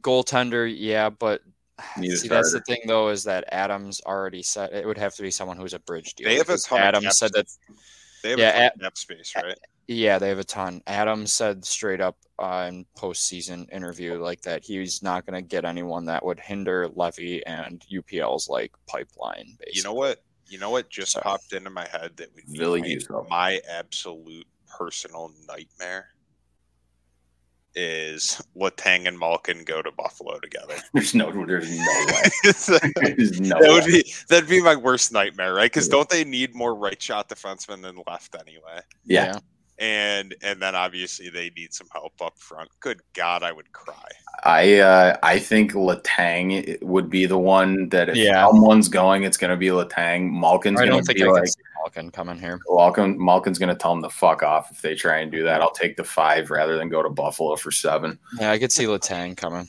[0.01, 1.41] goaltender, yeah, but
[2.01, 5.31] see that's the thing though is that Adams already said it would have to be
[5.31, 6.27] someone who's a bridge deal.
[6.27, 7.47] They have a because ton of Adams cap said that
[8.23, 9.57] They have Yeah, a ton at- of cap space, right?
[9.87, 10.81] Yeah, they have a ton.
[10.87, 15.65] Adam said straight up uh, in postseason interview like that he's not going to get
[15.65, 19.45] anyone that would hinder Levi and UPL's like pipeline.
[19.59, 19.71] Basically.
[19.73, 20.23] You know what?
[20.47, 23.61] You know what just So- popped into my head that would be Ville my, my
[23.69, 26.07] absolute personal nightmare
[27.75, 30.75] is Letang and Malkin go to Buffalo together.
[30.93, 32.21] There's no, there's no way.
[32.53, 33.91] that There's no would way.
[34.03, 35.71] be that'd be my worst nightmare, right?
[35.71, 38.79] Because don't they need more right shot defensemen than left anyway?
[39.05, 39.39] Yeah,
[39.79, 42.69] And and then obviously they need some help up front.
[42.79, 43.95] Good God, I would cry.
[44.43, 48.45] I uh, I think Letang would be the one that if Yeah.
[48.47, 50.29] someone's going, it's going to be Letang.
[50.31, 52.59] Malkin's I going don't to think be I like see Malkin coming here.
[52.69, 53.17] Malkin.
[53.19, 55.61] Malkin's going to tell them to fuck off if they try and do that.
[55.61, 58.17] I'll take the five rather than go to Buffalo for seven.
[58.39, 59.67] Yeah, I could see Letang coming.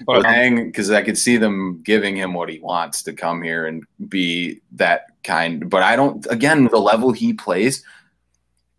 [0.06, 3.84] Letang, because I could see them giving him what he wants to come here and
[4.08, 5.68] be that kind.
[5.68, 6.24] But I don't.
[6.30, 7.82] Again, the level he plays,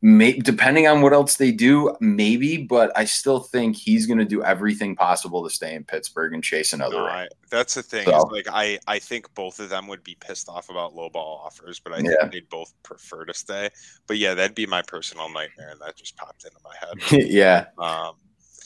[0.02, 2.58] may, depending on what else they do, maybe.
[2.58, 6.44] But I still think he's going to do everything possible to stay in Pittsburgh and
[6.44, 7.06] chase another No.
[7.06, 8.06] I, that's the thing.
[8.06, 11.42] So- like I, I think both of them would be pissed off about low ball
[11.46, 12.28] offers, but I think Yeah.
[12.28, 13.70] they'd both prefer to stay.
[14.06, 17.28] But yeah, that'd be my personal nightmare, and that just popped into my head.
[17.30, 17.66] yeah.
[17.80, 18.16] Um,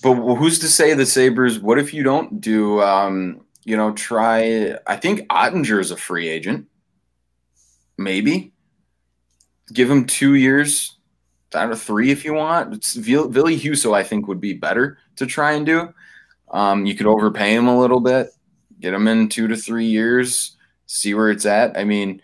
[0.04, 1.60] But who's to say the Sabres?
[1.60, 4.76] What if you don't do, um, you know, try?
[4.88, 6.68] I think Oettinger is a free agent.
[7.98, 8.52] Maybe
[9.72, 10.98] give him two years,
[11.52, 12.74] down to three if you want.
[12.74, 15.94] It's Billy Husso, I think, would be better to try and do.
[16.50, 18.30] Um, you could overpay him a little bit,
[18.80, 21.78] get him in two to three years, see where it's at.
[21.78, 22.22] I mean,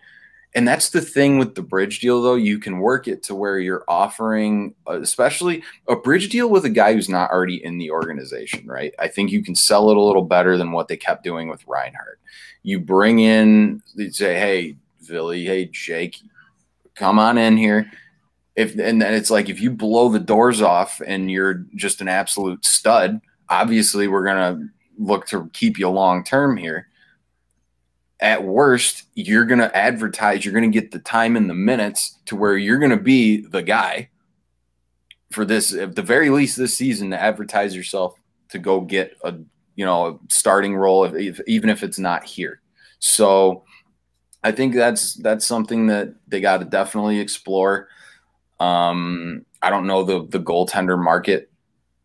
[0.56, 2.36] and that's the thing with the bridge deal, though.
[2.36, 6.70] You can work it to where you're offering, uh, especially a bridge deal with a
[6.70, 8.94] guy who's not already in the organization, right?
[8.98, 11.68] I think you can sell it a little better than what they kept doing with
[11.68, 12.20] Reinhart.
[12.64, 16.18] You bring in, you say, hey, Billy, hey, Jake,
[16.96, 17.92] come on in here.
[18.58, 22.10] If and then it's like if you blow the doors off and you're just an
[22.10, 24.68] absolute stud, obviously we're gonna
[24.98, 26.88] look to keep you long term here.
[28.20, 32.58] At worst, you're gonna advertise, you're gonna get the time and the minutes to where
[32.58, 34.10] you're gonna be the guy
[35.32, 39.36] for this at the very least this season to advertise yourself to go get a
[39.76, 42.62] you know a starting role if, if, even if it's not here
[43.00, 43.64] so
[44.44, 47.90] i think that's that's something that they got to definitely explore
[48.60, 51.50] um i don't know the the goaltender market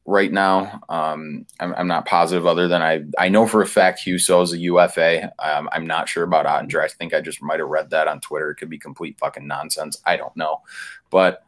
[0.05, 0.81] right now.
[0.89, 4.53] Um i'm, I'm not positive other than i i know for a fact Husso is
[4.53, 6.83] a ufa um, i'm not sure about oettinger.
[6.83, 8.51] I think i just might have read that on twitter.
[8.51, 10.01] It could be complete fucking nonsense.
[10.05, 10.63] I don't know.
[11.11, 11.45] But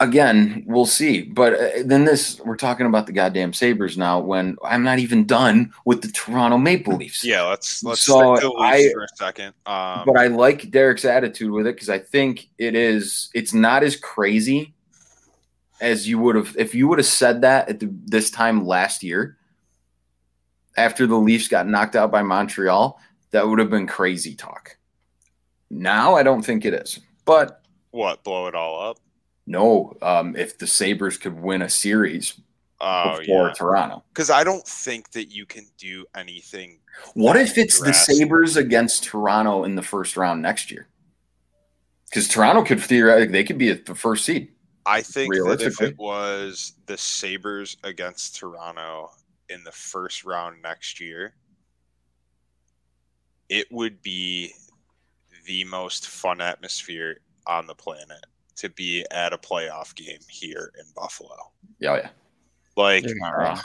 [0.00, 1.22] again, we'll see.
[1.22, 4.20] But uh, then this, we're talking about the goddamn Sabres now.
[4.20, 7.24] When I'm not even done with the Toronto Maple Leafs.
[7.24, 9.54] Yeah, let's let's So, stick to the I- for a second.
[9.66, 13.30] Um, but I like Derek's attitude with it because I think it is.
[13.34, 14.74] It's not as crazy
[15.80, 19.02] as you would have if you would have said that at the, this time last
[19.02, 19.36] year.
[20.78, 24.76] After the Leafs got knocked out by Montreal, that would have been crazy talk.
[25.70, 28.98] Now I don't think it is, but what blow it all up?
[29.46, 29.96] No.
[30.02, 32.40] Um, if the Sabres could win a series
[32.80, 36.78] Oh before yeah, Toronto, because I don't think that you can do anything.
[37.14, 40.86] what if it's the Sabres against Toronto in the first round next year?
[42.04, 44.52] Because Toronto could theoretically they could be at the first seed.
[44.84, 49.10] I think that if it was the Sabres against Toronto
[49.48, 51.34] in the first round next year,
[53.48, 54.52] it would be
[55.46, 58.26] the most fun atmosphere on the planet
[58.56, 61.36] to be at a playoff game here in Buffalo.
[61.78, 62.08] Yeah, oh, yeah.
[62.76, 63.06] Like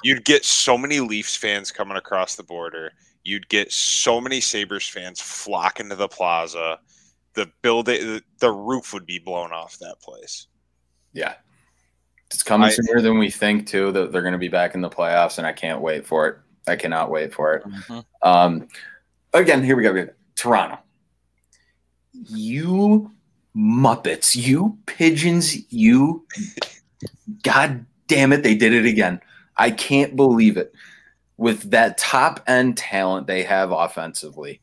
[0.03, 2.91] you'd get so many Leafs fans coming across the border.
[3.23, 6.79] You'd get so many Sabres fans flocking to the plaza.
[7.33, 10.47] The building, the, the roof would be blown off that place.
[11.13, 11.35] Yeah.
[12.27, 13.91] It's coming I- sooner than we think too.
[13.91, 16.37] That they're going to be back in the playoffs, and I can't wait for it.
[16.67, 17.63] I cannot wait for it.
[17.65, 18.05] Mhm.
[18.21, 18.67] Um,
[19.33, 20.07] again, here we go.
[20.35, 20.79] Toronto.
[22.13, 23.11] You
[23.55, 26.25] Muppets, you pigeons, you.
[27.43, 29.21] God damn it, they did it again.
[29.57, 30.73] I can't believe it.
[31.37, 34.61] With that top end talent they have offensively,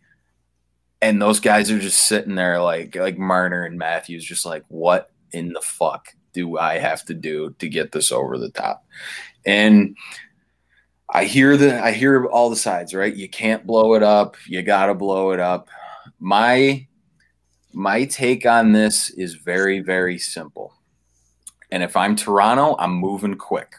[1.00, 5.10] and those guys are just sitting there like like Marner and Matthews, just like, what
[5.32, 8.84] in the fuck do I have to do to get this over the top?
[9.44, 9.96] And
[11.10, 13.14] I hear the I hear all the sides, right?
[13.14, 14.36] You can't blow it up.
[14.46, 15.68] You got to blow it up.
[16.18, 16.86] My
[17.78, 20.74] my take on this is very very simple.
[21.70, 23.76] And if I'm Toronto, I'm moving quick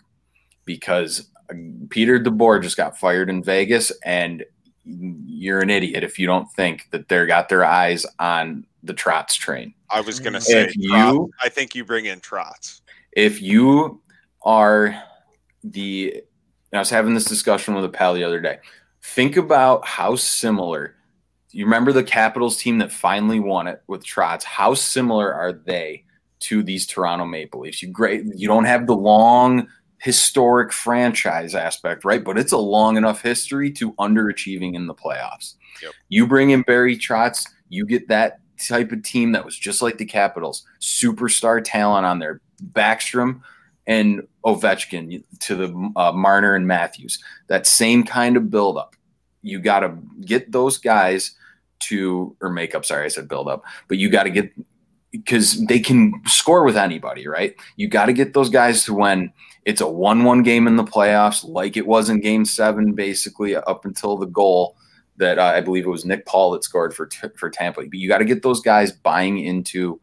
[0.65, 1.55] because uh,
[1.89, 4.45] Peter DeBoer just got fired in Vegas and
[4.85, 9.33] you're an idiot if you don't think that they got their eyes on the Trotz
[9.37, 9.73] train.
[9.89, 12.81] I was gonna If say, you- Trot- I think you bring in Trotz.
[13.11, 14.01] if you
[14.43, 14.95] are
[15.63, 16.23] the
[16.71, 18.59] and I was having this discussion with a pal the other day.
[19.01, 20.95] Think about how similar
[21.51, 24.43] you remember the Capitals team that finally won it with Trotz.
[24.43, 26.03] How similar are they
[26.41, 27.81] to these Toronto Maple Leafs?
[27.81, 32.23] You great you don't have the long historic franchise aspect, right?
[32.23, 35.55] But it's a long enough history to underachieving in the playoffs.
[35.81, 35.91] Yep.
[36.07, 39.97] You bring in Barry Trotz, you get that type of team that was just like
[39.97, 42.41] the Capitals, superstar talent on there.
[42.73, 43.41] Backstrom
[43.87, 47.23] and Ovechkin to the uh, Marner and Matthews.
[47.47, 48.95] That same kind of buildup.
[49.41, 51.35] You got to get those guys
[51.79, 52.85] to, or make up.
[52.85, 54.51] Sorry, I said build up, but you got to get
[55.11, 57.55] because they can score with anybody, right?
[57.77, 59.33] You got to get those guys to when
[59.65, 63.85] it's a one-one game in the playoffs, like it was in Game Seven, basically up
[63.85, 64.75] until the goal
[65.17, 67.81] that uh, I believe it was Nick Paul that scored for for Tampa.
[67.81, 69.99] But you got to get those guys buying into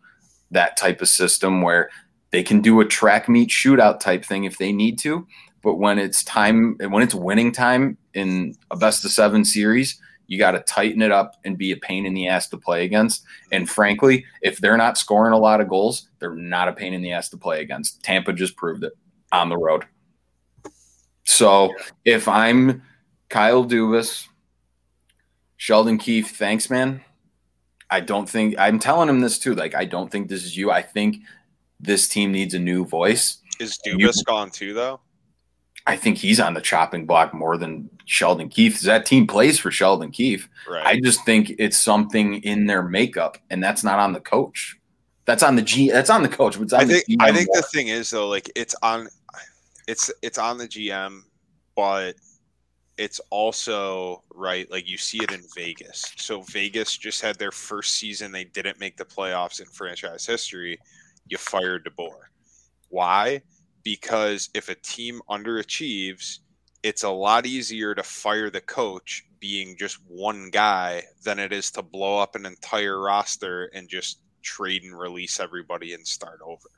[0.51, 1.91] that type of system where
[2.31, 5.27] they can do a track meet shootout type thing if they need to.
[5.63, 10.39] But when it's time, when it's winning time in a best of seven series, you
[10.39, 13.25] got to tighten it up and be a pain in the ass to play against.
[13.53, 17.03] And frankly, if they're not scoring a lot of goals, they're not a pain in
[17.03, 18.03] the ass to play against.
[18.03, 18.93] Tampa just proved it
[19.33, 19.85] on the road.
[21.25, 22.83] So if I'm
[23.29, 24.29] Kyle Dubas,
[25.57, 27.03] Sheldon Keefe, thanks, man.
[27.91, 29.55] I don't think I'm telling him this too.
[29.55, 30.71] Like, I don't think this is you.
[30.71, 31.19] I think
[31.79, 33.39] this team needs a new voice.
[33.61, 35.01] Is You- Dubas gone too, though?
[35.87, 38.81] I think he's on the chopping block more than Sheldon Keefe.
[38.81, 40.49] That team plays for Sheldon Keefe.
[40.69, 40.85] Right.
[40.85, 44.77] I just think it's something in their makeup, and that's not on the coach.
[45.27, 45.91] That's on the G.
[45.91, 46.55] That's on the coach.
[46.55, 47.57] But it's on I the think I think more.
[47.57, 49.09] the thing is though, like it's on,
[49.87, 51.21] it's it's on the GM,
[51.77, 52.15] but
[52.99, 54.71] it's also right.
[54.71, 56.13] Like you see it in Vegas.
[56.17, 60.79] So Vegas just had their first season; they didn't make the playoffs in franchise history.
[61.29, 62.23] You fired DeBoer.
[62.89, 63.43] Why?
[63.87, 66.41] Because if a team underachieves,
[66.83, 71.71] it's a lot easier to fire the coach being just one guy than it is
[71.71, 76.69] to blow up an entire roster and just trade and release everybody and start over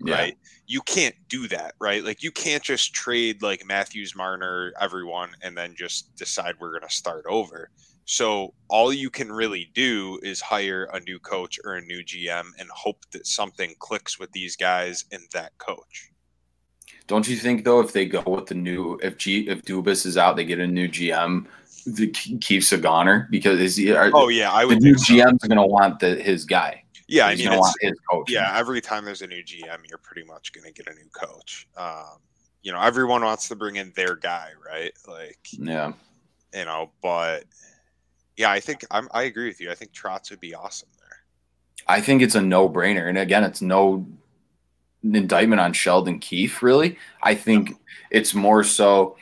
[0.00, 0.14] Yeah.
[0.14, 0.38] right?
[0.66, 2.02] You can't do that, right?
[2.02, 6.88] Like you can't just trade like Matthews, Marner, everyone, and then just decide we're going
[6.88, 7.70] to start over.
[8.06, 12.46] So all you can really do is hire a new coach or a new GM
[12.58, 16.12] and hope that something clicks with these guys and that coach.
[17.06, 20.16] Don't you think though, if they go with the new, if G, if Dubas is
[20.16, 21.46] out, they get a new GM,
[21.86, 25.06] the keeps a goner because is he, are, Oh yeah, I the would new think
[25.06, 25.14] so.
[25.14, 26.82] GM's going to want the his guy.
[27.08, 28.30] Yeah, I He's mean, it's, want his coach.
[28.30, 28.52] yeah.
[28.58, 31.68] Every time there's a new GM, you're pretty much going to get a new coach.
[31.76, 32.18] Um,
[32.62, 34.90] you know, everyone wants to bring in their guy, right?
[35.06, 35.92] Like, yeah.
[36.52, 37.44] you know, but
[38.36, 39.70] yeah, I think I'm, I agree with you.
[39.70, 41.18] I think Trotz would be awesome there.
[41.86, 43.08] I think it's a no brainer.
[43.08, 44.04] And again, it's no
[45.14, 46.98] indictment on Sheldon Keefe, really.
[47.22, 47.76] I think
[48.10, 49.16] it's more so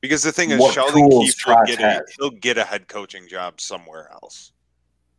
[0.00, 3.60] Because the thing is, Sheldon Keefe will get a, he'll get a head coaching job
[3.60, 4.52] somewhere else.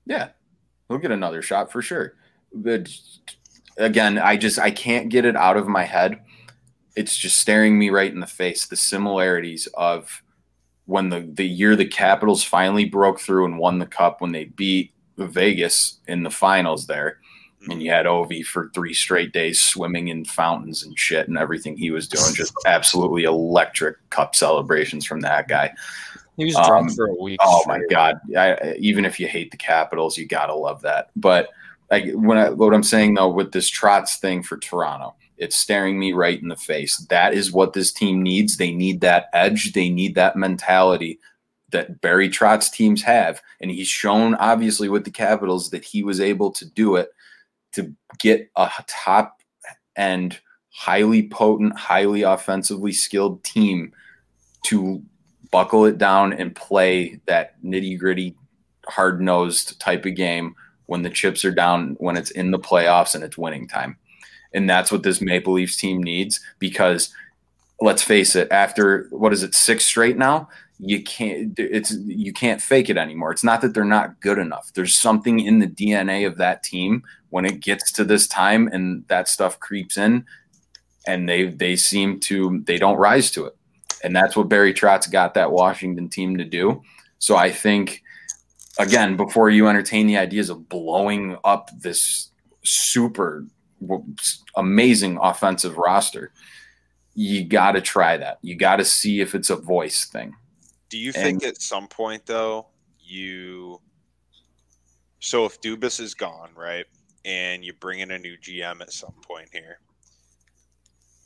[0.05, 0.29] Yeah,
[0.87, 2.15] he'll get another shot for sure.
[2.53, 2.89] But
[3.77, 6.21] again, I just I can't get it out of my head.
[6.95, 8.65] It's just staring me right in the face.
[8.65, 10.23] The similarities of
[10.85, 14.45] when the the year the Capitals finally broke through and won the cup when they
[14.45, 17.19] beat Vegas in the finals there,
[17.69, 21.75] and you had Ovi for three straight days swimming in fountains and shit and everything
[21.75, 25.73] he was doing, just absolutely electric cup celebrations from that guy.
[26.37, 27.39] He was drunk Um, for a week.
[27.41, 28.19] Oh my god!
[28.37, 31.09] I, even if you hate the Capitals, you gotta love that.
[31.15, 31.49] But
[31.89, 35.97] like when I, what I'm saying though with this Trotz thing for Toronto, it's staring
[35.97, 36.97] me right in the face.
[37.09, 38.57] That is what this team needs.
[38.57, 39.73] They need that edge.
[39.73, 41.19] They need that mentality
[41.71, 46.21] that Barry Trotz teams have, and he's shown obviously with the Capitals that he was
[46.21, 47.09] able to do it
[47.73, 49.37] to get a top
[49.95, 50.39] end,
[50.69, 53.93] highly potent, highly offensively skilled team
[54.63, 55.01] to
[55.51, 58.35] buckle it down and play that nitty gritty,
[58.87, 60.55] hard nosed type of game
[60.87, 63.97] when the chips are down, when it's in the playoffs and it's winning time.
[64.53, 67.13] And that's what this Maple Leafs team needs because
[67.81, 70.49] let's face it, after what is it, six straight now?
[70.79, 73.31] You can't it's you can't fake it anymore.
[73.31, 74.71] It's not that they're not good enough.
[74.73, 77.03] There's something in the DNA of that team
[77.37, 80.25] when it gets to this time and that stuff creeps in
[81.05, 83.55] and they they seem to they don't rise to it
[84.03, 86.81] and that's what Barry Trotz got that Washington team to do.
[87.19, 88.03] So I think,
[88.79, 92.29] again, before you entertain the ideas of blowing up this
[92.63, 93.45] super
[94.55, 96.31] amazing offensive roster,
[97.15, 98.37] you got to try that.
[98.41, 100.35] You got to see if it's a voice thing.
[100.89, 102.67] Do you think at some point though
[102.99, 103.81] you
[105.19, 106.85] so if Dubas is gone, right,
[107.27, 109.79] and you bring in a new GM at some point here,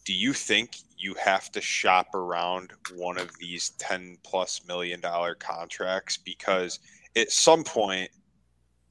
[0.04, 5.36] do you think you have to shop around one of these 10 plus million dollar
[5.36, 6.18] contracts?
[6.18, 6.80] Because
[7.16, 8.10] at some point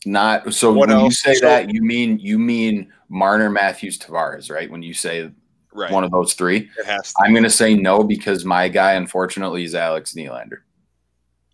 [0.06, 4.70] Not so when you say So- that, you mean you mean Marner, Matthews, Tavares, right?
[4.70, 5.30] When you say
[5.74, 5.90] right.
[5.90, 8.92] one of those three, it has to I'm going to say no because my guy,
[8.92, 10.58] unfortunately, is Alex Nylander.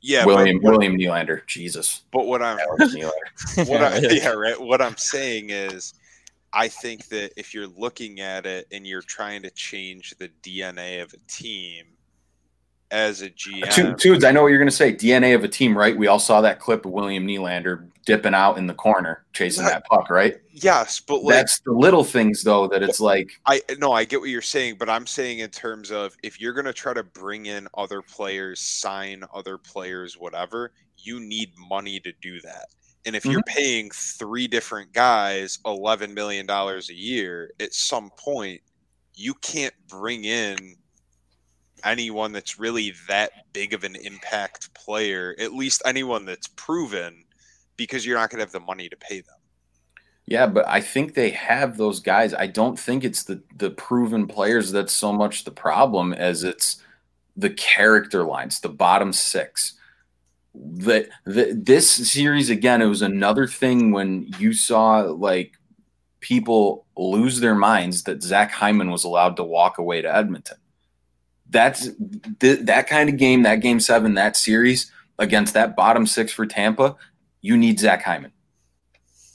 [0.00, 1.46] Yeah William but, William Nylander.
[1.46, 2.58] Jesus, but what I'm
[3.66, 4.60] what I, yeah, right.
[4.60, 5.94] What I'm saying is,
[6.52, 11.02] I think that if you're looking at it and you're trying to change the DNA
[11.02, 11.86] of a team
[12.90, 14.94] as a uh, GM, Tu- Tudes, I know what you're going to say.
[14.94, 15.96] DNA of a team, right?
[15.96, 19.84] We all saw that clip of William Nylander dipping out in the corner, chasing that
[19.86, 20.40] puck, right?
[20.52, 24.20] yes, but like That's the little things, though, that it's like, I no, I get
[24.20, 27.46] what you're saying, but I'm saying in terms of if you're gonna try to bring
[27.46, 32.66] in other players, sign other players, whatever, you need money to do that.
[33.04, 33.58] And if you're mm-hmm.
[33.58, 38.60] paying three different guys eleven million dollars a year, at some point
[39.14, 40.76] you can't bring in
[41.84, 47.24] anyone that's really that big of an impact player, at least anyone that's proven,
[47.76, 49.36] because you're not gonna have the money to pay them.
[50.26, 52.34] yeah, but I think they have those guys.
[52.34, 56.82] I don't think it's the the proven players that's so much the problem as it's
[57.36, 59.74] the character lines, the bottom six.
[60.54, 65.52] That this series again, it was another thing when you saw like
[66.20, 70.56] people lose their minds that Zach Hyman was allowed to walk away to Edmonton.
[71.50, 71.88] That's
[72.40, 76.46] th- that kind of game, that game seven, that series against that bottom six for
[76.46, 76.96] Tampa.
[77.40, 78.32] You need Zach Hyman.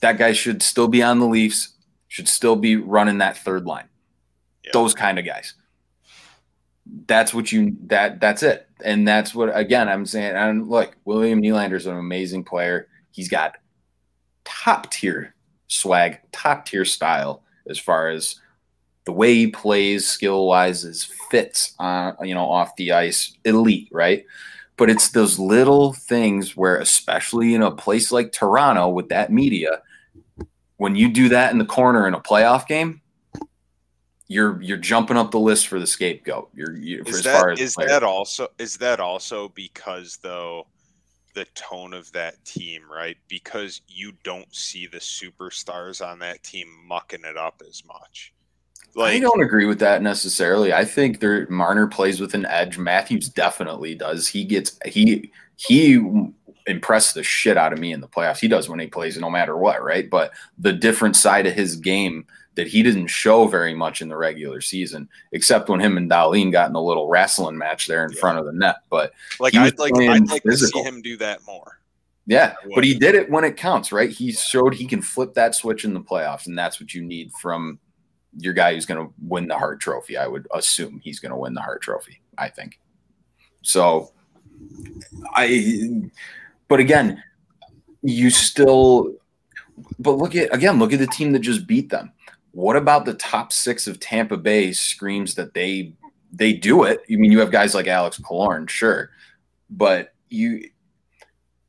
[0.01, 1.73] That guy should still be on the Leafs,
[2.07, 3.87] should still be running that third line.
[4.63, 4.71] Yeah.
[4.73, 5.53] Those kind of guys.
[7.07, 8.67] That's what you that that's it.
[8.83, 10.35] And that's what again I'm saying.
[10.35, 12.87] And look, William Nylander's an amazing player.
[13.11, 13.57] He's got
[14.43, 15.35] top tier
[15.67, 18.40] swag, top tier style as far as
[19.05, 23.89] the way he plays skill wise is fits uh, you know off the ice elite
[23.91, 24.25] right
[24.77, 29.81] but it's those little things where especially in a place like toronto with that media
[30.77, 33.01] when you do that in the corner in a playoff game
[34.27, 37.53] you're you're jumping up the list for the scapegoat you're you, Is as far that
[37.53, 40.67] as is that also is that also because though
[41.33, 43.17] the tone of that team, right?
[43.27, 48.33] Because you don't see the superstars on that team mucking it up as much.
[48.97, 50.73] I Like don't agree with that necessarily.
[50.73, 52.77] I think there Marner plays with an edge.
[52.77, 54.27] Matthews definitely does.
[54.27, 56.03] He gets he he
[56.67, 58.39] impressed the shit out of me in the playoffs.
[58.39, 60.09] He does when he plays, no matter what, right?
[60.09, 62.25] But the different side of his game
[62.55, 66.51] that he didn't show very much in the regular season, except when him and Dahlin
[66.51, 68.19] got in a little wrestling match there in Yeah.
[68.19, 68.75] front of the net.
[68.89, 70.81] But Like I'd like I'd like physical.
[70.81, 71.79] to see him do that more.
[72.27, 74.09] yeah, but he did it when it counts, right?
[74.09, 77.31] He showed he can flip that switch in the playoffs, and that's what you need
[77.41, 77.79] from
[78.37, 80.17] your guy who's going to win the Hart Trophy.
[80.17, 82.21] I would assume he's going to win the Hart Trophy.
[82.37, 82.79] I think.
[83.61, 84.11] So,
[85.33, 86.09] I.
[86.67, 87.23] But again,
[88.01, 89.15] you still.
[89.99, 90.79] But look at again.
[90.79, 92.11] Look at the team that just beat them.
[92.51, 94.71] What about the top six of Tampa Bay?
[94.71, 95.93] Screams that they
[96.31, 97.01] they do it.
[97.09, 99.09] I mean, you have guys like Alex Killorn, sure,
[99.69, 100.69] but you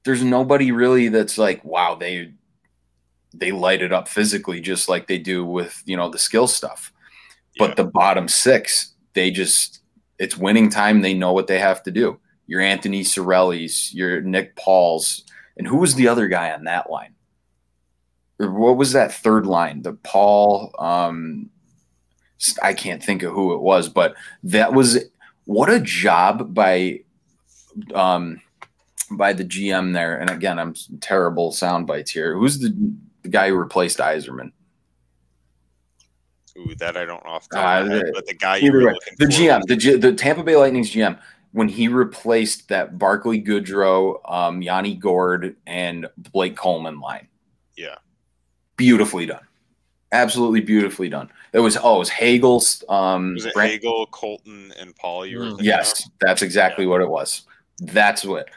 [0.05, 2.33] there's nobody really that's like, wow, they
[3.35, 6.93] they light it up physically just like they do with you know the skill stuff.
[7.59, 7.75] But Yeah.
[7.77, 9.81] the bottom six, they just
[10.19, 11.01] it's winning time.
[11.01, 12.19] They know what they have to do.
[12.47, 15.25] Your Anthony Cirelli's, your Nick Paul's,
[15.57, 17.15] and who was the other guy on that line?
[18.39, 19.83] Or what was that third line?
[19.83, 20.75] The Paul.
[20.79, 21.51] Um,
[22.63, 24.99] I can't think of who it was, but that was
[25.45, 27.01] what a job by
[27.95, 28.41] um,
[29.13, 30.19] by the GM there.
[30.19, 32.37] And again, I'm terrible sound bites here.
[32.37, 32.75] Who's the,
[33.23, 34.53] the guy who replaced Yzerman?
[36.59, 38.73] Ooh, that I don't know off the Uh, top of head, but the guy you
[38.73, 41.19] were way, looking the for GM, the G, the Tampa Bay Lightning's GM,
[41.53, 47.29] when he replaced that Barclay Goodrow, um, Yanni Gourde, and Blake Coleman line.
[47.77, 47.97] Yeah.
[48.77, 49.47] beautifully done,
[50.13, 51.31] absolutely beautifully done.
[51.53, 52.83] It was oh, it was Hagel's.
[52.89, 55.49] Um, was it Brent- Hagel, Colton, and Paul you were Mm.
[55.51, 57.43] thinking Yes, that's exactly what it was.
[57.79, 58.49] That's what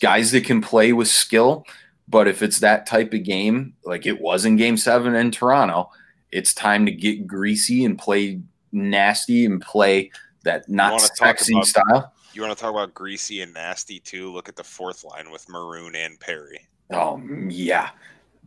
[0.00, 1.64] guys that can play with skill.
[2.08, 5.90] But if it's that type of game, like it was in Game Seven in Toronto,
[6.30, 8.40] it's time to get greasy and play
[8.72, 10.10] nasty and play
[10.44, 12.12] that not sexy about- style.
[12.32, 14.30] You want to talk about greasy and nasty too?
[14.32, 16.60] Look at the fourth line with Maroon and Perry.
[16.90, 17.90] Oh yeah,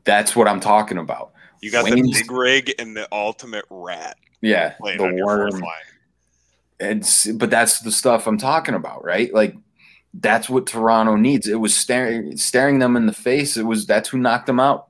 [0.04, 1.32] that's what I'm talking about.
[1.62, 5.62] You got Wayne's- the big rig and the ultimate rat Yeah, the on your fourth
[5.62, 5.72] worm.
[6.80, 9.34] It's but that's the stuff I'm talking about, right?
[9.34, 9.56] Like
[10.14, 11.48] that's what Toronto needs.
[11.48, 13.58] It was staring staring them in the face.
[13.58, 14.88] It was that's who knocked them out.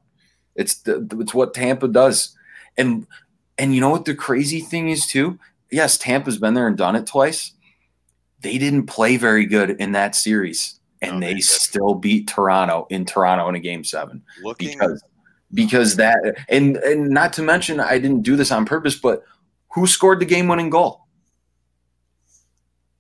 [0.56, 2.36] It's the, it's what Tampa does.
[2.78, 3.06] And
[3.58, 5.40] and you know what the crazy thing is too?
[5.72, 7.52] Yes, Tampa's been there and done it twice.
[8.42, 13.48] They didn't play very good in that series and they still beat Toronto in Toronto
[13.50, 15.04] in a game 7 Looking because
[15.54, 16.18] because that
[16.48, 19.24] and and not to mention I didn't do this on purpose, but
[19.74, 21.06] who scored the game winning goal?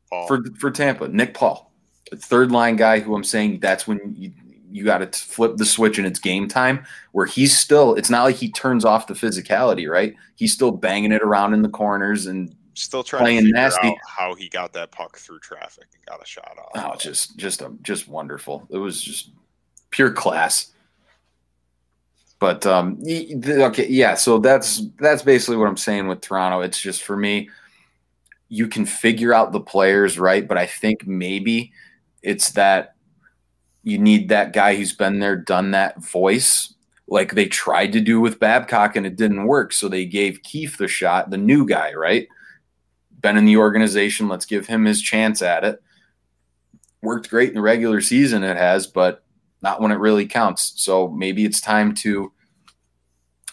[0.09, 1.68] Paul, for for Tampa, Nick Paul,
[2.15, 4.31] third line guy who I'm saying that's when you
[4.71, 8.23] you got to flip the switch and it's game time where he's still it's not
[8.23, 10.15] like he turns off the physicality, right?
[10.35, 13.87] He's still banging it around in the corners and still trying playing to figure nasty.
[13.87, 16.71] out how he got that puck through traffic and got a shot off.
[16.93, 18.67] oh, just just a, just wonderful.
[18.69, 19.31] It was just
[19.89, 20.71] pure class.
[22.37, 26.61] But um okay, yeah, so that's that's basically what I'm saying with Toronto.
[26.61, 27.49] It's just for me
[28.49, 31.71] you can figure out the players right, but I think maybe
[32.21, 32.95] it's that
[33.83, 36.73] you need that guy who's been there, done that voice,
[37.07, 39.73] like they tried to do with Babcock and it didn't work.
[39.73, 42.27] So they gave Keefe the shot, the new guy, right?
[43.21, 45.81] Been in the organization, let's give him his chance at it.
[47.01, 49.23] Worked great in the regular season, it has, but
[49.61, 50.73] not when it really counts.
[50.75, 52.31] So maybe it's time to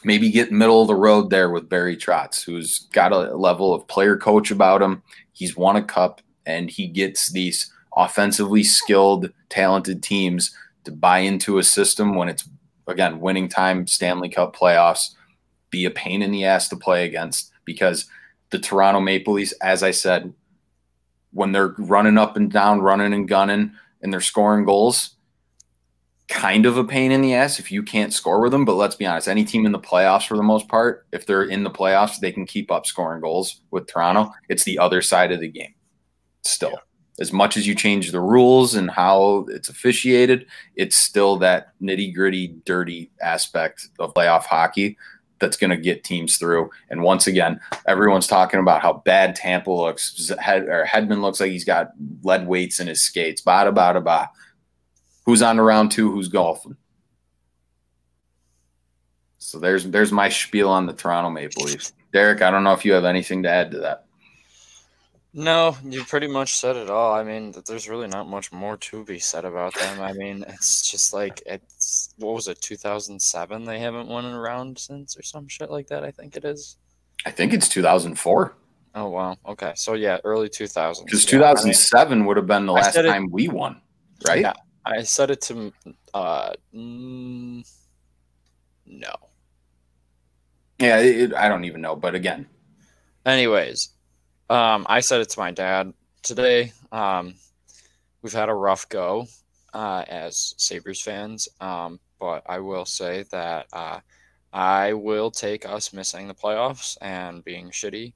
[0.04, 3.88] maybe get middle of the road there with Barry Trotz, who's got a level of
[3.88, 5.02] player coach about him.
[5.32, 11.59] He's won a cup and he gets these offensively skilled, talented teams to buy into
[11.59, 12.49] a system when it's
[12.86, 15.14] again winning time, Stanley Cup playoffs,
[15.70, 18.07] be a pain in the ass to play against because
[18.51, 20.32] the Toronto Maple Leafs, as I said,
[21.32, 25.16] when they're running up and down, running and gunning, and they're scoring goals,
[26.28, 28.64] kind of a pain in the ass if you can't score with them.
[28.64, 31.44] But let's be honest, any team in the playoffs, for the most part, if they're
[31.44, 34.30] in the playoffs, they can keep up scoring goals with Toronto.
[34.49, 35.74] It's the other side of the game.
[36.42, 36.78] Still, Yeah.
[37.18, 42.14] As much as you change the rules and how it's officiated, it's still that nitty
[42.14, 44.98] gritty, dirty aspect of playoff hockey
[45.38, 46.70] that's going to get teams through.
[46.90, 50.30] And once again, everyone's talking about how bad Tampa looks.
[50.38, 51.90] Head, or Hedman looks like he's got
[52.22, 53.42] lead weights in his skates.
[53.42, 54.30] Bada bada ba.
[55.24, 56.10] Who's on to round two?
[56.10, 56.76] Who's golfing?
[59.38, 61.92] So there's there's my spiel on the Toronto Maple Leafs.
[62.12, 64.05] Derek, I don't know if you have anything to add to that.
[65.39, 67.12] No, you pretty much said it all.
[67.12, 70.01] I mean, there's really not much more to be said about them.
[70.01, 73.64] I mean, it's just like it's what was it, 2007?
[73.64, 76.05] They haven't won a round since, or some shit like that.
[76.05, 76.78] I think it is.
[77.26, 78.57] I think it's 2004
[78.95, 79.37] Oh wow.
[79.47, 81.05] Okay, so yeah, early 2000s.
[81.05, 83.82] because Yeah, I mean, 2007 would have been the last it- time we won,
[84.26, 84.41] right?
[84.41, 84.55] Yeah.
[84.87, 85.70] I said it to
[86.14, 87.62] uh mm,
[88.87, 89.14] no.
[90.78, 92.47] Yeah, it, I don't even know, but again,
[93.26, 93.91] Anyways,
[94.51, 95.92] um, I said it to my dad
[96.22, 96.72] today.
[96.92, 97.34] Um,
[98.22, 99.26] we've had a rough go
[99.74, 104.01] uh, as Sabres fans, um, but I will say that uh,
[104.53, 108.12] I will take us missing the playoffs and being shitty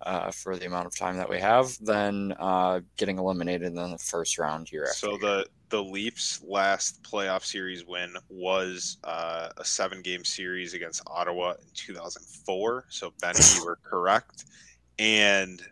[0.00, 3.98] uh, for the amount of time that we have than uh, getting eliminated in the
[3.98, 4.94] first round year after.
[4.94, 11.02] So the the Leafs' last playoff series win was uh, a seven game series against
[11.06, 12.84] Ottawa in 2004.
[12.90, 14.44] So Ben, you were correct.
[14.98, 15.62] And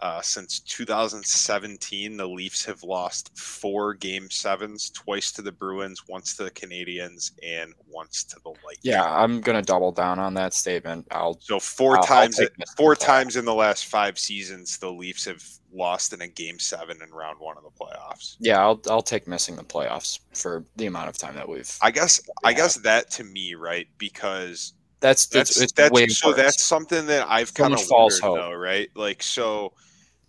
[0.00, 6.36] uh, since 2017, the Leafs have lost four game sevens, twice to the Bruins, once
[6.36, 8.76] to the Canadiens, and once to the Lightning.
[8.82, 11.06] yeah, I'm gonna double down on that statement.
[11.10, 12.40] I'll So 4 I'll- I'll times,
[12.76, 15.42] four times in the last five seasons, the Leafs have
[15.72, 18.36] lost in a game seven in round one of the playoffs.
[18.38, 21.70] yeah, I'll I'll take missing the playoffs for the amount of time that we've.
[21.82, 23.86] I guess, I guess that to me, right?
[23.98, 28.36] Because that's that's it's that's way so that's something that I've kind of false hope.
[28.38, 28.88] though, right?
[28.96, 29.72] Like so,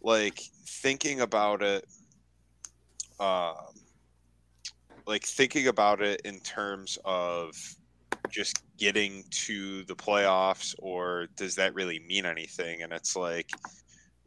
[0.01, 1.85] like thinking about it,
[3.19, 3.55] um,
[5.05, 7.55] like thinking about it in terms of
[8.29, 12.83] just getting to the playoffs, or does that really mean anything?
[12.83, 13.49] And it's like,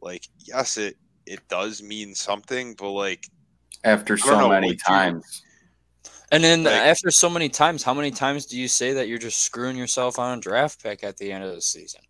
[0.01, 3.25] like yes, it it does mean something, but like
[3.85, 5.41] after so know, many would you- times,
[6.31, 9.19] And then Like- after so many times, how many times do you say that you're
[9.19, 12.01] just screwing yourself on a draft pick at the end of the season?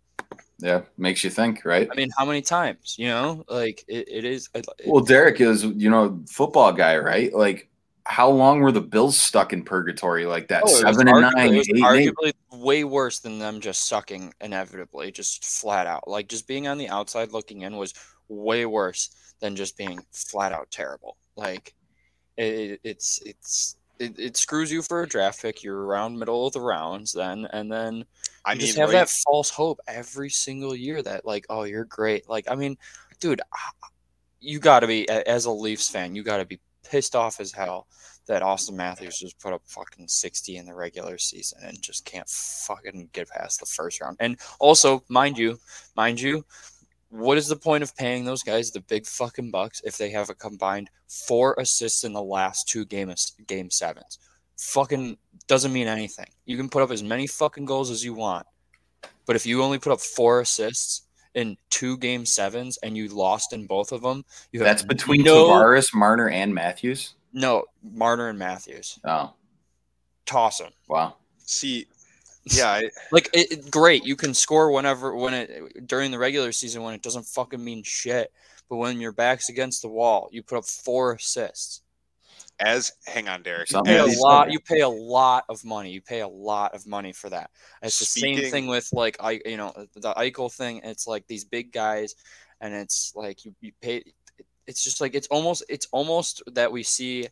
[0.58, 1.88] Yeah, makes you think, right?
[1.90, 2.94] I mean, how many times?
[2.98, 4.48] You know, like it, it is.
[4.54, 7.32] It, Well, Derek is, you know, football guy, right?
[7.34, 7.68] Like,
[8.06, 10.62] how long were the Bills stuck in purgatory like that?
[10.64, 12.36] oh, Seven and arguably- nine, eight and eight.
[12.52, 16.06] way worse than them just sucking inevitably, just flat out.
[16.06, 17.94] Like just being on the outside looking in was
[18.28, 21.16] way worse than just being flat out terrible.
[21.36, 21.74] Like
[22.36, 25.62] it, it's it's it, it screws you for a draft pick.
[25.62, 28.04] You're around middle of the rounds then, and then
[28.44, 31.64] I you mean, just have right, that false hope every single year that like oh
[31.64, 32.28] you're great.
[32.28, 32.76] Like i mean
[33.20, 33.40] dude
[34.40, 37.52] you got to be as a leafs fan you got to be pissed off as
[37.52, 37.86] hell
[38.26, 42.28] that austin matthews just put up fucking 60 in the regular season and just can't
[42.28, 44.16] fucking get past the first round.
[44.20, 45.58] And also mind you
[45.96, 46.44] mind you
[47.08, 50.30] what is the point of paying those guys the big fucking bucks if they have
[50.30, 53.12] a combined four assists in the last two game
[53.46, 54.18] game sevens
[54.58, 56.26] fucking doesn't mean anything.
[56.46, 58.46] You can put up as many fucking goals as you want,
[59.26, 61.02] but if you only put up four assists
[61.34, 65.22] in two game sevens and you lost in both of them, you have That's between
[65.22, 67.14] no, Tavares, Marner, and Matthews.
[67.32, 68.98] no Marner and Matthews.
[69.04, 69.34] Oh,
[70.26, 70.72] Toss them.
[70.88, 71.16] wow.
[71.38, 71.86] see,
[72.44, 76.52] yeah, I, Like it, it- great, you can score whenever when it during the regular
[76.52, 78.32] season when it doesn't fucking mean shit.
[78.70, 81.82] But when your back's against the wall, you put up four assists.
[82.60, 83.68] As hang on, Derek.
[83.68, 84.50] Some pay a lot.
[84.50, 85.90] You pay a lot of money.
[85.90, 87.50] You pay a lot of money for that.
[87.82, 90.80] It's the same thing with like I, you know, the Eichel thing.
[90.84, 92.14] It's like these big guys,
[92.60, 94.04] and it's like you, you pay.
[94.66, 97.28] It's just like it's almost it's almost that we see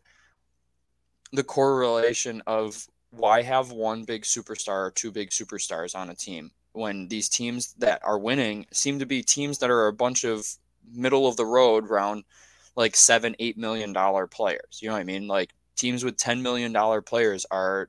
[1.32, 6.50] the correlation of why have one big superstar or two big superstars on a team
[6.72, 10.46] when these teams that are winning seem to be teams that are a bunch of
[10.94, 12.24] middle of the road round
[12.76, 16.42] like seven eight million dollar players you know what i mean like teams with 10
[16.42, 17.88] million dollar players are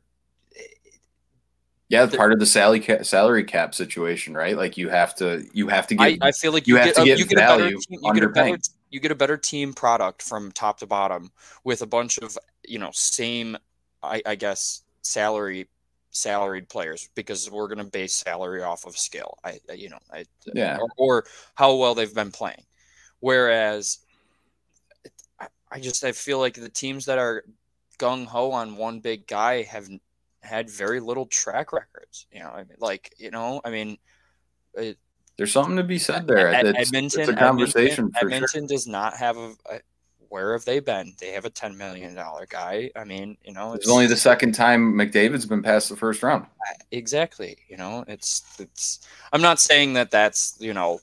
[1.89, 4.57] Yeah, part of the salary cap, salary cap situation, right?
[4.57, 6.17] Like you have to, you have to get.
[6.21, 8.13] I feel like you you, have get, to a, get you get value team, you
[8.13, 8.57] get a better
[8.89, 11.31] you get a better team product from top to bottom
[11.63, 13.57] with a bunch of you know same
[14.01, 15.67] I, I guess salary
[16.09, 19.37] salaried players because we're going to base salary off of skill.
[19.43, 20.77] I I- you know I Yeah.
[20.79, 21.25] or, or
[21.55, 22.63] how well they've been playing.
[23.19, 23.99] Whereas
[25.73, 27.43] I, just I feel like the teams that are
[27.99, 29.87] gung ho on one big guy have
[30.41, 32.27] had very little track records.
[32.31, 33.97] You know, I mean, like you know, I mean,
[34.75, 34.97] it,
[35.37, 36.49] There's something to be said there.
[36.53, 38.67] Ed- It's, Edmonton, it's a conversation Edmonton, for sure.
[38.67, 39.79] Does not have a, a.
[40.29, 41.13] Where have they been?
[41.19, 42.89] They have a ten million dollar guy.
[42.95, 46.47] I mean, you know, It's only the second time McDavid's been past the first round.
[46.91, 47.57] exactly.
[47.69, 49.07] You know, it's it's.
[49.31, 50.99] I'm not saying that that's you know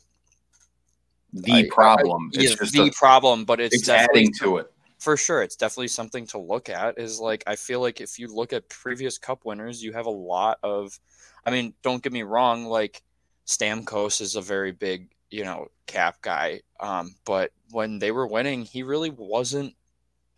[1.33, 2.31] The I- problem.
[2.35, 4.73] I- it's is just the a, problem, but it's, it's adding to it.
[4.99, 8.29] for sure it's definitely something to look at is like i feel like if you
[8.29, 10.99] look at previous cup winners you have a lot of
[11.47, 13.03] i mean don't get me wrong like
[13.47, 18.63] stamkos is a very big you know cap guy um, but when they were winning
[18.63, 19.75] he really wasn't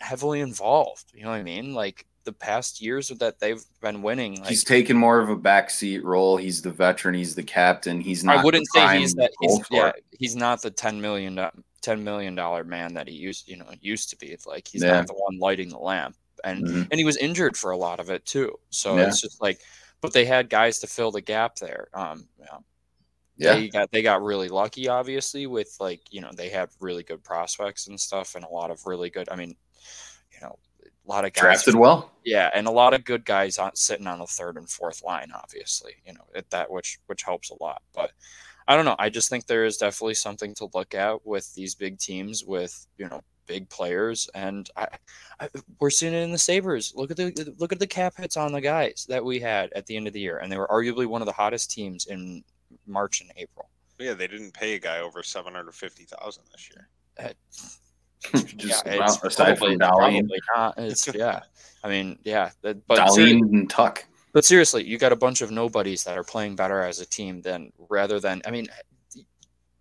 [0.01, 4.39] heavily involved you know what i mean like the past years that they've been winning
[4.41, 6.37] like he's taken more of a backseat role.
[6.37, 7.15] He's the veteran.
[7.15, 8.01] He's the captain.
[8.01, 8.39] He's not.
[8.39, 9.31] I wouldn't the say he's that.
[9.41, 13.49] He's, yeah, he's not the ten million do- ten million dollar man that he used
[13.49, 14.29] you know used to be.
[14.29, 14.93] It's like he's Yeah.
[14.93, 16.89] not the one lighting the lamp and Mhm.
[16.91, 18.59] and he was injured for a lot of it too.
[18.71, 19.09] So Yeah.
[19.09, 19.61] it's just like,
[20.01, 21.89] but they had guys to fill the gap there.
[21.95, 22.59] Um, yeah.
[23.37, 23.55] Yeah.
[23.55, 27.25] They got they got really lucky, obviously, with like you know they had really good
[27.25, 29.29] prospects and stuff, and a lot of really good.
[29.31, 29.57] I mean,
[30.33, 30.59] you know,
[31.07, 32.13] a lot of guys Drafted well.
[32.25, 35.33] yeah, and a lot of good guys on sitting on the third and fourth line,
[35.35, 37.83] obviously, you know, at that which which helps a lot.
[37.95, 38.13] But
[38.69, 38.97] I don't know.
[38.99, 42.87] I just think there is definitely something to look at with these big teams with
[42.99, 44.87] you know big players, and I,
[45.41, 45.49] I
[45.81, 46.93] we're seeing it in the Sabres.
[46.95, 49.87] Look at the look at the cap hits on the guys that we had at
[49.87, 52.45] the end of the year, and they were arguably one of the hottest teams in
[52.87, 53.69] March and April.
[53.99, 56.89] Yeah, they didn't pay a guy over seven hundred fifty thousand this year.
[57.19, 57.33] Uh,
[58.57, 60.75] Just yeah, about- it's aside probably, from Dahlin, not.
[60.79, 61.41] It's yeah.
[61.85, 64.05] I mean, yeah, that- but Dahlin and Tuch.
[64.33, 67.43] But seriously, you got a bunch of nobodies that are playing better as a team
[67.43, 68.41] than rather than.
[68.47, 68.67] I mean,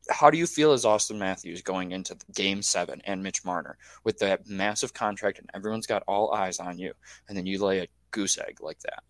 [0.09, 4.19] how do you feel as Austin Matthews going into Game Seven and Mitch Marner with
[4.19, 6.91] that massive contract and everyone's got all eyes on you,
[7.29, 9.03] and then you lay a goose egg like that?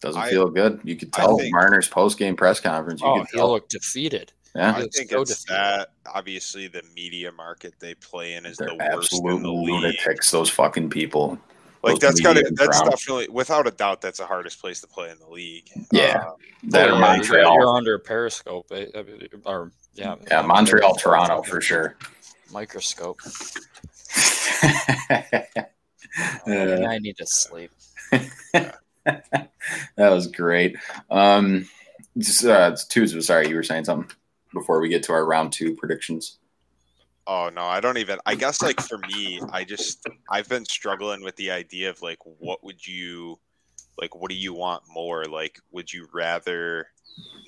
[0.00, 0.80] Doesn't I- feel good.
[0.82, 3.02] You could tell think- Marner's post game press conference.
[3.02, 3.50] You Oh, could he tell.
[3.50, 4.32] looked defeated.
[4.54, 5.54] Yeah, I think so it's defeated.
[5.60, 5.88] that.
[6.12, 9.68] Obviously, the media market they play in is they're the worst in absolute the league.
[9.70, 10.30] lunatics.
[10.30, 11.38] Those fucking people.
[11.82, 12.90] Like that's got to that's crowd.
[12.90, 15.68] definitely without a doubt that's the hardest place to play in the league.
[15.90, 16.22] Yeah.
[16.26, 16.32] Uh,
[16.64, 17.54] That Oh, or yeah, Montreal.
[17.54, 21.96] You're under Periscope, eh, I mean, or yeah, Yeah, Montreal, Toronto for sure.
[22.52, 23.18] Microscope.
[26.46, 27.70] Uh, I need to sleep.
[28.10, 28.78] that
[29.96, 30.76] was great.
[31.10, 31.66] Um,
[32.18, 34.14] just, uh, Tuesday, sorry, you were saying something
[34.52, 36.38] before we get to our round two predictions.
[37.26, 38.18] oh no, I don't even.
[38.26, 42.18] I guess like for me, I just I've been struggling with the idea of like
[42.22, 43.38] what would you
[43.98, 45.24] like what do you want more?
[45.24, 46.88] Like would you rather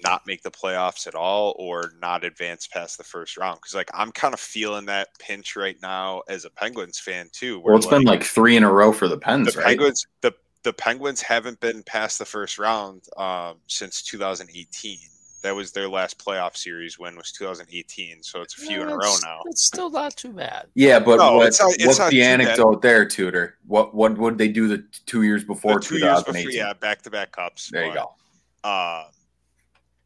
[0.04, 3.58] not make the playoffs at all or not advance past the first round?
[3.58, 7.60] Because like I'm kind of feeling that pinch right now as a Penguins fan too.
[7.60, 9.66] Well, it's been like three in a row for the the Pens, right?
[9.66, 10.34] Penguins the
[10.64, 14.98] the Penguins haven't been past the first round um, since 2018.
[15.44, 18.96] That was their last playoff series win was 2018, so it's a few in a
[18.96, 19.40] row now.
[19.44, 20.68] It's still not too bad.
[20.74, 22.40] Yeah, but No, what, it's not- it's what's not the too bad.
[22.40, 23.58] anecdote there, Tudor?
[23.66, 26.58] What what would they do the two years before The two years before, 2018?
[26.58, 27.68] yeah, back to back cups.
[27.70, 28.14] there you go.
[28.64, 29.04] Uh,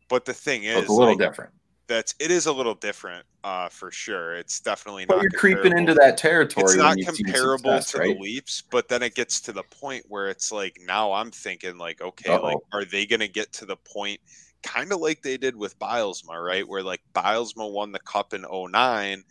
[0.08, 1.52] but the thing So is, it's a little like, different.
[1.86, 4.34] that's it is a little different uh, for sure.
[4.34, 5.22] It's definitely But not.
[5.22, 6.64] you're creeping into that territory.
[6.64, 8.16] It's not comparable success, to right?
[8.16, 11.78] the Leafs, but then it gets to the point where it's like now I'm thinking
[11.78, 12.42] like, okay, Uh-oh.
[12.42, 14.18] like are they going to get to the point,
[14.62, 16.66] kind of like they did with Bylsma, right?
[16.66, 19.24] Where like Bylsma won the cup in 09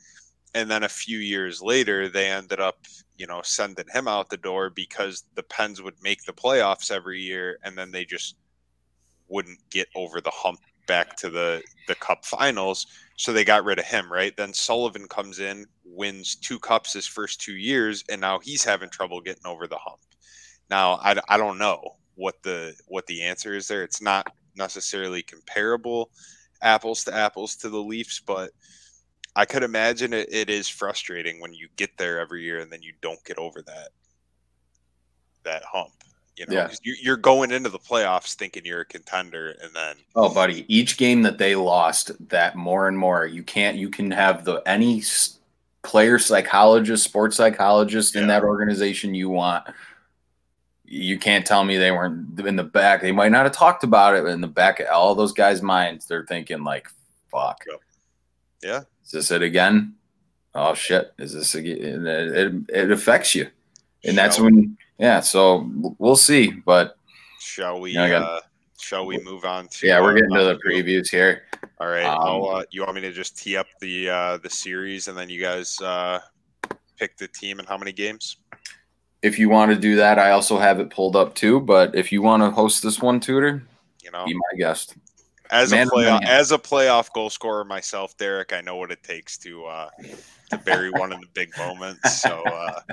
[0.56, 2.80] and then a few years later they ended up,
[3.18, 7.22] you know, sending him out the door because the Pens would make the playoffs every
[7.22, 8.36] year and then they just
[9.28, 12.88] wouldn't get over the hump back to the the cup finals.
[13.18, 14.36] So they got rid of him right?
[14.36, 18.90] Then sullivan comes in wins two cups his first two years and now he's having
[18.90, 20.00] trouble getting over the hump.
[20.70, 23.84] Now i, I don't know what the what the answer is there.
[23.84, 24.28] It's not
[24.58, 26.10] necessarily comparable
[26.62, 28.50] apples to apples to the leafs but
[29.36, 32.82] i could imagine it, it is frustrating when you get there every year and then
[32.82, 33.90] you don't get over that
[35.44, 35.92] that hump
[36.36, 36.70] you know Yeah.
[36.84, 41.22] you're going into the playoffs thinking you're a contender and then Oh, buddy, each game
[41.24, 43.78] that they lost, that more and more, you can't.
[43.78, 45.04] You can have the any
[45.84, 49.64] player psychologist, sports psychologist in that organization you want.
[50.88, 53.02] You can't tell me they weren't in the back.
[53.02, 55.62] They might not have talked about it, but in the back of all those guys'
[55.62, 56.88] minds, they're thinking like,
[57.30, 57.66] "Fuck,
[58.64, 59.96] yeah is this it again?
[60.56, 63.50] Oh shit, is this again?" It, it, it affects you,
[64.06, 65.20] and that's Shall- when, yeah.
[65.20, 66.98] So we'll see, but
[67.40, 67.92] Shall we?
[67.92, 68.42] Yeah, I got- uh,
[68.80, 69.88] shall we move on to?
[69.88, 71.44] yeah, we're uh, getting to the previews here.
[71.80, 72.06] All right.
[72.06, 75.30] Um, uh, you want me to just tee up the uh, the series and then
[75.30, 76.20] you guys uh,
[76.98, 78.38] pick the team and how many games?
[79.22, 81.60] If you want to do that, I also have it pulled up too.
[81.60, 83.64] But if you want to host this one, Tudor,
[84.04, 84.96] You know, be my guest.
[85.50, 88.92] as man a of playoff as a playoff goal scorer myself, Derek, I know what
[88.92, 89.90] it takes to uh,
[90.52, 92.22] to bury one in the big moments.
[92.22, 92.80] So uh,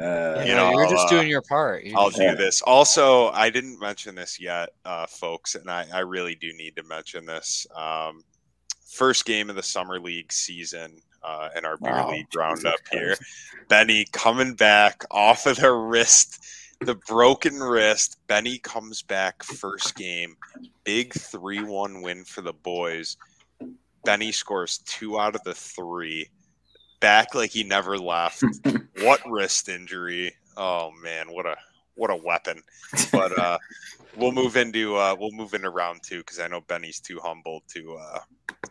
[0.00, 1.84] Uh, You know, you're I'll, just uh, doing your part.
[1.84, 2.62] You I'll just- do this.
[2.62, 6.82] Also, I didn't mention this yet, uh, folks, and I, I really do need to
[6.84, 7.66] mention this.
[7.76, 8.22] Um,
[8.86, 13.16] first game of the summer league season uh, in our beer Wow, league roundup here.
[13.68, 16.44] Benny coming back off of the wrist,
[16.80, 18.18] the broken wrist.
[18.26, 20.36] Benny comes back first game,
[20.84, 23.16] big three-one win for the boys.
[24.04, 26.28] Benny scores two out of the three.
[27.00, 28.42] Back like he never left.
[29.02, 30.34] what wrist injury?
[30.56, 31.56] Oh man, what a
[31.98, 32.62] what a weapon.
[33.12, 33.58] But uh
[34.16, 37.62] we'll move into uh we'll move into round two because I know Benny's too humble
[37.74, 38.20] to uh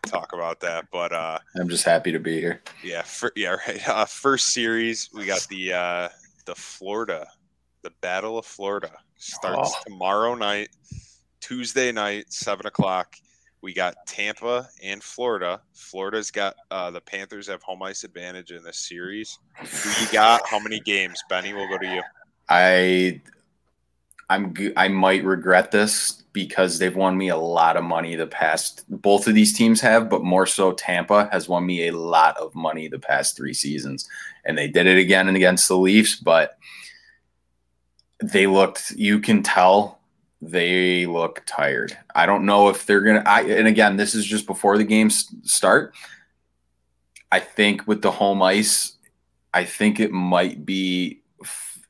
[0.06, 0.86] talk about that.
[0.90, 2.60] But uh I'm just happy to be here.
[2.82, 3.88] yeah, fir- yeah, right.
[3.88, 6.08] Uh, first series, we got the uh,
[6.46, 7.26] the Florida,
[7.82, 9.80] the Battle of Florida starts Oh.
[9.86, 10.70] tomorrow night,
[11.40, 13.16] Tuesday night, seven o'clock.
[13.60, 15.60] We got Tampa and Florida.
[15.74, 19.36] Florida's got uh, the Panthers have home ice advantage in this series.
[19.58, 20.46] Who you got?
[20.46, 21.20] How many games?
[21.28, 22.02] Benny, we'll go to you.
[22.48, 23.20] I
[24.30, 28.84] I'm I might regret this because they've won me a lot of money the past
[28.88, 32.54] both of these teams have, but more so Tampa has won me a lot of
[32.54, 34.08] money the past 3 seasons.
[34.44, 36.58] And they did it again and against the Leafs, but
[38.22, 39.98] they looked you can tell
[40.40, 41.96] they look tired.
[42.14, 44.84] I don't know if they're going to I and again, this is just before the
[44.84, 45.94] games start.
[47.32, 48.92] I think with the home ice,
[49.52, 51.17] I think it might be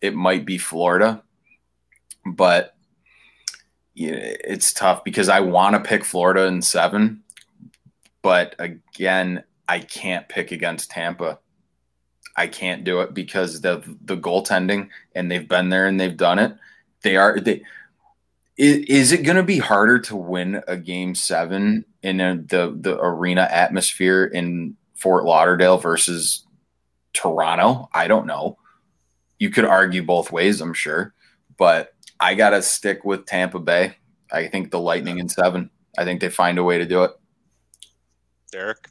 [0.01, 1.23] it might be Florida,
[2.25, 2.75] but
[3.95, 7.23] it's tough because I want to pick Florida in seven,
[8.23, 11.41] but again, I can't pick against Tampa.
[12.37, 16.39] I can't do it because the the goaltending, and they've been there and they've done
[16.39, 16.57] it.
[17.03, 17.63] They are they.
[18.57, 22.99] Is, it going to be harder to win a game seven in a, the the
[23.01, 26.45] arena atmosphere in Fort Lauderdale versus
[27.13, 27.89] Toronto?
[27.93, 28.59] I don't know
[29.39, 31.15] you could argue both ways, I'm sure,
[31.57, 33.97] but I got to stick with Tampa Bay.
[34.33, 35.71] I think the Lightning in seven.
[35.97, 37.13] I think they find a way to do it.
[38.53, 38.89] Derek.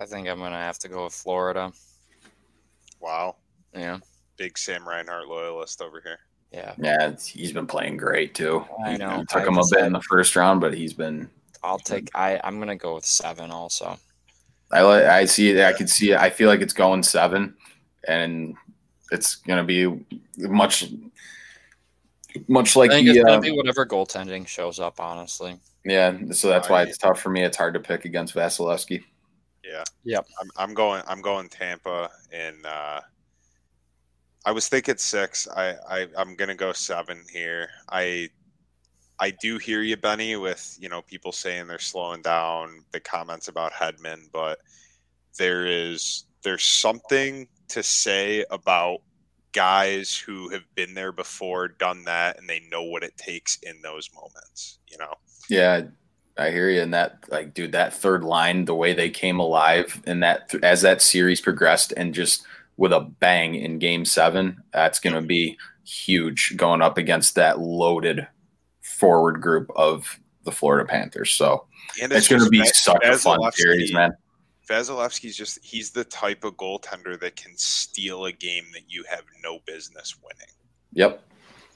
[0.00, 1.72] I think I'm gonna have to go with Florida.
[3.00, 3.36] Wow.
[3.74, 3.98] Yeah,
[4.36, 6.18] Big Sam Reinhart loyalist over here.
[6.52, 6.74] yeah.
[6.78, 8.64] Yeah, it's, he's been playing great too.
[8.84, 9.18] I know.
[9.18, 11.28] He took I him a bit had- in the first round, but he's been.
[11.62, 12.10] I'll take.
[12.14, 13.98] I I'm gonna go with seven also.
[14.74, 15.04] I like.
[15.04, 15.64] I see it.
[15.64, 16.18] I can see it.
[16.18, 17.54] I feel like it's going seven,
[18.08, 18.54] and
[19.12, 20.04] it's gonna be
[20.38, 20.86] much,
[22.48, 23.18] much like I think the.
[23.18, 25.00] it's Uh, gonna be whatever goaltending shows up.
[25.00, 25.58] Honestly.
[25.84, 27.42] yeah, so that's why it's tough for me.
[27.42, 29.02] It's hard to pick against Vasilevskiy.
[29.64, 29.84] Yeah.
[30.04, 30.26] Yep.
[30.40, 31.02] I'm, I'm going.
[31.06, 33.00] I'm going Tampa, and uh,
[34.44, 35.48] I was thinking six.
[35.48, 37.68] I, I I'm gonna go seven here.
[37.90, 38.28] I
[39.18, 42.84] I do hear you, Benny, with you know people saying they're slowing down.
[42.92, 44.60] The comments about Hedman, but
[45.38, 48.98] there is there's something to say about
[49.52, 53.80] guys who have been there before, done that, and they know what it takes in
[53.82, 54.78] those moments.
[54.90, 55.14] You know.
[55.48, 55.82] Yeah,
[56.36, 56.82] I hear you.
[56.82, 60.82] And that, like, dude, that third line, the way they came alive, and that as
[60.82, 62.44] that series progressed, and just
[62.76, 65.28] with a bang in Game Seven, that's going to mm-hmm.
[65.28, 68.26] be huge going up against that loaded
[68.94, 71.32] forward group of the Florida Panthers.
[71.32, 71.66] So
[72.00, 74.12] And it's going to be such a fun series, man.
[74.68, 79.24] Vasilevskiy's just he's the type of goaltender that can steal a game that you have
[79.42, 80.54] no business winning.
[80.92, 81.22] Yep.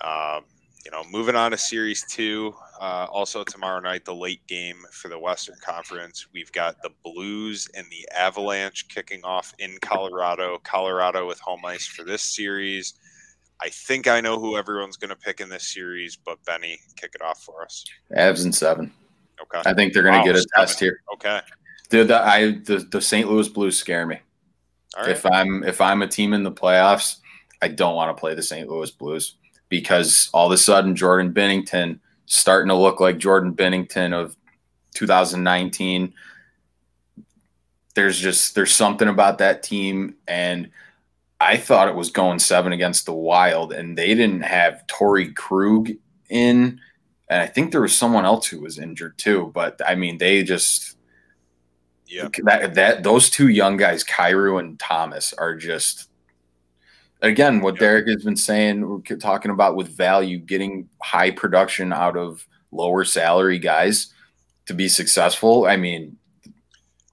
[0.00, 0.44] Um,
[0.84, 2.54] you know, moving on to Series Two.
[2.80, 6.28] Uh, also tomorrow night, the late game for the Western Conference.
[6.32, 10.58] We've got the Blues and the Avalanche kicking off in Colorado.
[10.62, 12.94] Colorado with home ice for this series.
[13.60, 17.12] I think I know who everyone's going to pick in this series, but Benny, kick
[17.14, 17.84] it off for us.
[18.16, 18.92] Avs in seven.
[19.40, 19.62] Okay.
[19.66, 20.50] I think they're going to Wow, get a seven.
[20.56, 21.00] test here.
[21.14, 21.40] Okay.
[21.90, 23.28] Dude, the, I the, the St.
[23.30, 24.18] Louis Blues scare me.
[24.96, 25.08] Right.
[25.10, 27.16] If I'm if I'm a team in the playoffs,
[27.62, 28.68] I don't want to play the St.
[28.68, 29.34] Louis Blues
[29.68, 34.36] because all of a sudden Jordan Binnington starting to look like Jordan Binnington of
[34.94, 36.12] 2019.
[37.94, 40.70] There's just there's something about that team and
[41.40, 45.90] I thought it was going seven against the Wild, and they didn't have Torey Krug
[46.28, 46.80] in,
[47.30, 49.50] and I think there was someone else who was injured too.
[49.54, 50.96] But I mean, they just
[52.06, 52.28] yeah.
[52.44, 56.10] that that those two young guys, Kyrou and Thomas, are just
[57.22, 57.80] again what Yep.
[57.80, 63.04] Derek has been saying, we're talking about with value, getting high production out of lower
[63.04, 64.12] salary guys
[64.66, 65.66] to be successful.
[65.66, 66.16] I mean,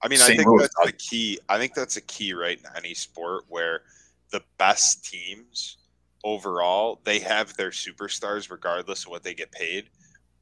[0.02, 0.86] I mean, I think Louis that's does.
[0.86, 1.38] the key.
[1.48, 3.82] I think that's a key, right, in any sport where
[4.30, 5.78] the best teams
[6.24, 9.90] overall they have their superstars regardless of what they get paid,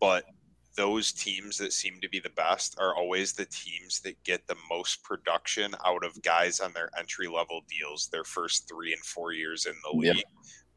[0.01, 0.25] but
[0.77, 4.57] those teams that seem to be the best are always the teams that get the
[4.69, 9.33] most production out of guys on their entry level deals their first three and four
[9.33, 10.25] years in the league.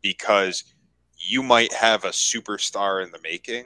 [0.01, 0.64] Because
[1.18, 3.66] you might have a superstar in the making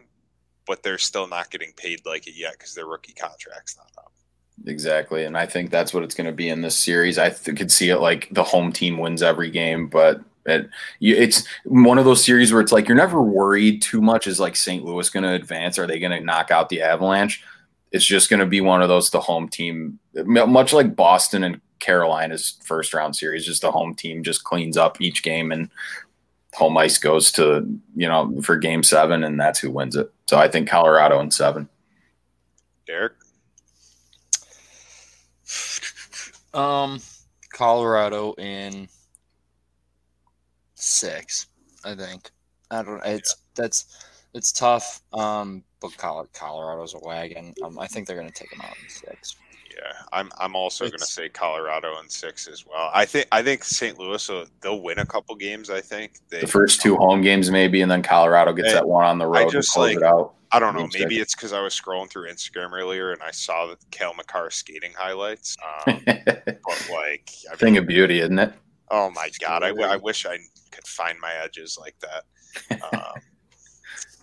[0.68, 4.14] but they're still not getting paid like it yet because their rookie contract's not up
[4.66, 7.18] Exactly, and I think that's what it's going to be in this series.
[7.18, 11.46] I th- could see it like the home team wins every game, but it, it's
[11.66, 14.28] one of those series where it's like you're never worried too much.
[14.28, 14.84] Is like St.
[14.84, 15.80] Louis going to advance?
[15.80, 17.44] Are they going to knock out the Avalanche?
[17.92, 21.60] It's just going to be one of those the home team, much like Boston and
[21.80, 23.46] Carolina's first round series.
[23.46, 25.70] Just the home team just cleans up each game, and
[26.54, 30.12] home ice goes to you know for game seven, and that's who wins it.
[30.30, 31.68] So I think Colorado in seven.
[32.86, 33.14] derek
[36.54, 37.00] Um,
[37.54, 38.88] Colorado in
[40.76, 41.48] six.
[41.84, 42.32] I think.
[42.70, 43.02] I don't.
[43.06, 45.02] It's that's it's tough.
[45.14, 47.54] Um, but Colorado's a wagon.
[47.64, 49.36] Um, I think they're going to take them out in six.
[49.74, 50.30] Yeah, I'm.
[50.40, 52.90] I'm also going to say Colorado in six as well.
[52.94, 53.28] I think.
[53.32, 53.98] I think St.
[53.98, 55.70] Louis will they'll win a couple games.
[55.70, 59.06] I think they, The first two home games, maybe, and then Colorado gets that one
[59.06, 60.34] on the road just, to close like- it out.
[60.54, 60.90] I don't know.
[60.94, 61.22] Maybe six.
[61.22, 64.92] it's because I was scrolling through Instagram earlier and I saw the Cale Makar skating
[64.98, 65.56] highlights.
[65.88, 68.54] Um, but like, I Thing of beauty, isn't it?
[68.92, 70.38] oh my god, I, I wish I
[70.72, 72.82] could find my edges like that.
[72.94, 73.22] Um,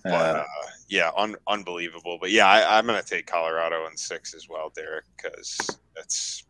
[0.05, 0.45] but Uh,
[0.89, 2.19] yeah, un- unbelievable.
[2.21, 5.59] But yeah, I, I'm going to take Colorado in six as well, Derek, because
[5.95, 6.45] that's.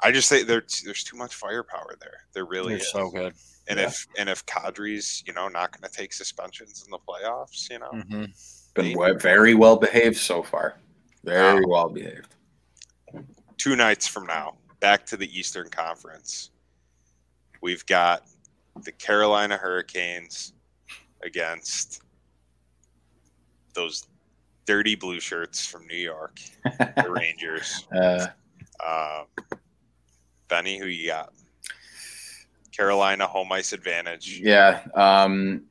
[0.00, 2.24] I just think there's there's too much firepower there.
[2.32, 2.90] There really They're is.
[2.90, 3.34] so good.
[3.68, 3.86] and Yeah.
[3.86, 7.78] if and if Kadri's you know not going to take suspensions in the playoffs, you
[7.78, 8.24] know, hmm
[8.74, 10.78] been we- very well behaved so far.
[11.22, 11.68] Very Wow.
[11.68, 12.34] well behaved.
[13.56, 16.50] two nights from now, back to the Eastern Conference.
[17.62, 18.24] We've got
[18.82, 20.52] the Carolina Hurricanes
[21.22, 22.02] against
[23.74, 24.06] those
[24.66, 27.86] dirty blue shirts from New York, the Rangers.
[27.94, 28.26] Uh,
[28.84, 29.26] Um,
[30.48, 31.32] Benny, who you got?
[32.72, 34.40] Carolina home ice advantage.
[34.42, 34.82] yeah.
[34.94, 35.62] Um,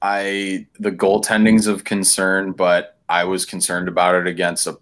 [0.00, 4.76] I the goaltending's of concern, but I was concerned about it against a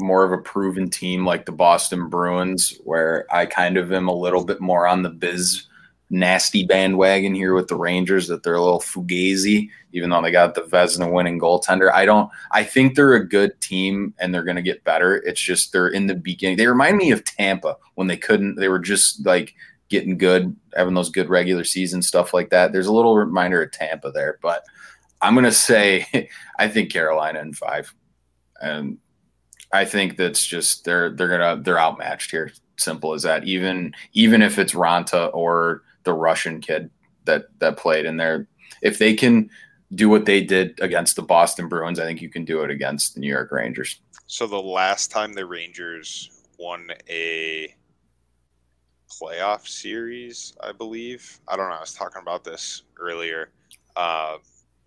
[0.00, 4.14] more of a proven team like the Boston Bruins, where I kind of am a
[4.14, 5.66] little bit more on the biz
[6.12, 10.54] nasty bandwagon here with the Rangers that they're a little fugazi, even though they got
[10.54, 11.90] the Vezina winning goaltender.
[11.90, 15.16] I don't I think they're a good team and they're gonna get better.
[15.16, 16.58] It's just they're in the beginning.
[16.58, 19.54] They remind me of Tampa when they couldn't, they were just like
[19.88, 22.72] getting good, having those good regular season stuff like that.
[22.72, 24.64] There's a little reminder of Tampa there, but
[25.22, 27.92] I'm gonna say I think Carolina in five.
[28.60, 28.98] And
[29.72, 32.52] I think that's just they're they're gonna they're outmatched here.
[32.76, 33.44] Simple as that.
[33.44, 36.90] Even even if it's Raanta or the Russian kid
[37.24, 38.48] that that played in there,
[38.82, 39.50] if they can
[39.94, 43.14] do what they did against the Boston Bruins, I think you can do it against
[43.14, 44.00] the New York Rangers.
[44.26, 47.74] So the last time the Rangers won a
[49.10, 51.38] playoff series, I believe.
[51.46, 51.76] I don't know.
[51.76, 53.50] I was talking about this earlier,
[53.96, 54.38] uh,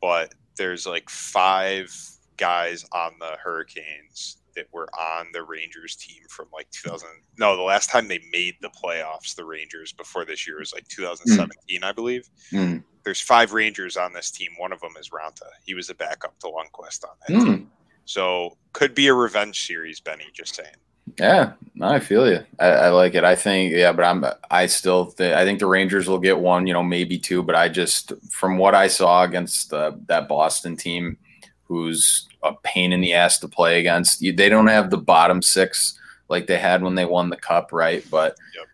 [0.02, 1.94] but there's like five
[2.38, 7.08] guys on the Hurricanes that were on the Rangers team from like 2000.
[7.38, 10.88] No, the last time they made the playoffs, the Rangers before this year was like
[10.88, 12.30] 2017, I believe.
[12.52, 12.84] Mm.
[13.04, 14.52] There's five Rangers on this team.
[14.58, 15.48] One of them is Raanta.
[15.64, 17.58] He was a backup to Lundqvist on that team.
[17.60, 17.66] Mm.
[18.06, 20.26] So could be a revenge series, Benny.
[20.34, 20.76] Just saying.
[21.20, 22.44] Yeah, no, I feel you.
[22.60, 23.24] I, I like it.
[23.24, 26.66] I think, yeah, but I'm, I still, th- I think the Rangers will get one,
[26.66, 27.44] you know, maybe two.
[27.44, 31.18] But I just, from what I saw against the, that Boston team,
[31.66, 36.00] who's a pain in the ass to play against, they don't have the bottom six
[36.30, 38.04] like they had when they won the cup, right?
[38.10, 38.68] But Yep.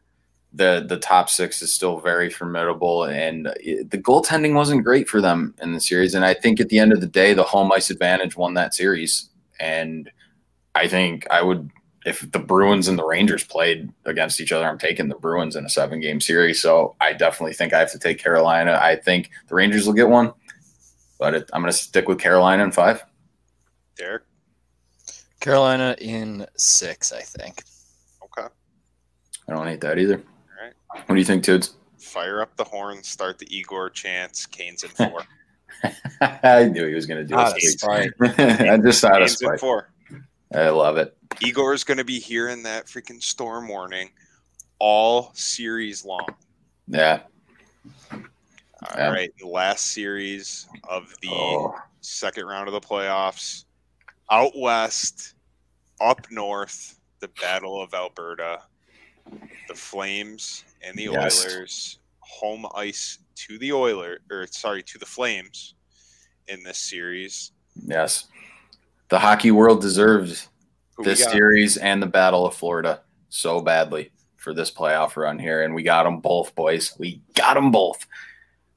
[0.54, 5.56] the the top six is still very formidable, and the goaltending wasn't great for them
[5.62, 6.14] in the series.
[6.14, 8.74] And I think at the end of the day, the home ice advantage won that
[8.74, 9.30] series,
[9.60, 10.12] and
[10.76, 11.70] I think I would
[12.06, 15.66] if the Bruins and the Rangers played against each other, I'm taking the Bruins in
[15.66, 16.60] a seven game series.
[16.62, 18.80] So I definitely think I have to take Carolina.
[18.82, 20.34] I think the Rangers will get one,
[21.22, 23.06] but it, I'm going to stick with Carolina in five.
[23.96, 24.24] Derek.
[25.40, 27.64] Carolina in six, I think.
[28.24, 28.48] Okay.
[29.48, 30.16] I don't hate that either.
[30.16, 30.74] All right.
[31.08, 31.76] What do you think, Toots?
[32.00, 33.04] Fire up the horn.
[33.04, 34.48] Start the Igor chants.
[34.48, 35.22] Canes in four.
[36.22, 37.74] I knew he was going to do Out of this.
[37.74, 38.10] spite.
[38.20, 39.60] I just out of Canes in spite.
[39.60, 39.92] four.
[40.56, 41.16] I love it.
[41.40, 44.10] Igor is going to be hearing that freaking storm warning
[44.80, 46.26] all series long.
[46.88, 47.20] Yeah.
[48.84, 49.10] All Yeah.
[49.12, 49.32] right.
[49.44, 53.66] Last series of the Oh, second round of the playoffs.
[54.32, 55.36] Out west,
[56.00, 58.64] up north, the Battle of Alberta.
[59.68, 61.46] The Flames and the Yes.
[61.46, 62.00] Oilers.
[62.22, 65.76] Home ice to the Oilers, or sorry, to the Flames
[66.48, 67.52] in this series.
[67.86, 68.26] yes.
[69.10, 70.48] The hockey world deserves
[70.96, 75.64] Who this series and the Battle of Florida so badly for this playoff run here,
[75.64, 76.98] and we got them both, boys.
[76.98, 78.08] We got them both.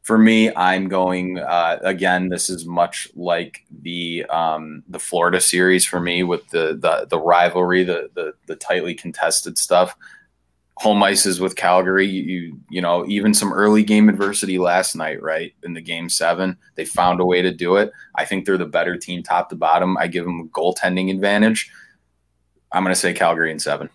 [0.05, 2.28] For me, I'm going uh, again.
[2.28, 7.18] This is much like the um, the Florida series for me with the the, the
[7.18, 9.96] rivalry, the, the the tightly contested stuff.
[10.78, 12.07] Home ice is with Calgary.
[12.07, 16.59] You you know even some early game adversity last night, right in the game seven,
[16.74, 17.90] they found a way to do it.
[18.14, 19.96] I think they're the better team, top to bottom.
[19.96, 21.72] I give them a goaltending advantage.
[22.72, 23.88] I'm going to say Calgary in seven.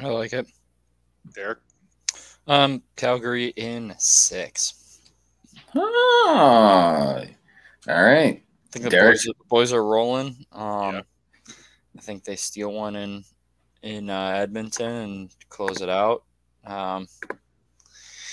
[0.00, 0.46] I like it.
[1.34, 1.58] Derek.
[2.48, 5.00] Um, Calgary in six.
[5.76, 7.20] Ah,
[7.88, 8.42] all right.
[8.42, 10.44] I think the boys, the boys are rolling.
[10.52, 11.00] Um, Yeah.
[11.96, 13.24] I think they steal one in
[13.82, 16.24] in uh, Edmonton and close it out.
[16.64, 17.06] Um,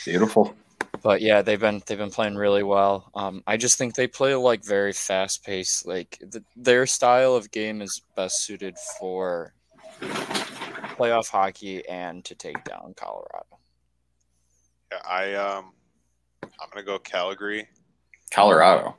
[0.06, 0.56] Beautiful.
[1.02, 3.12] but yeah, they've been they've been playing really well.
[3.16, 5.86] Um, I just think they play like very fast paced.
[5.86, 9.54] Like th their style of game is best suited for
[10.98, 13.55] playoff hockey and to take down Colorado.
[14.96, 15.72] Yeah, I um,
[16.44, 17.68] I'm gonna go Calgary.
[18.32, 18.96] Colorado.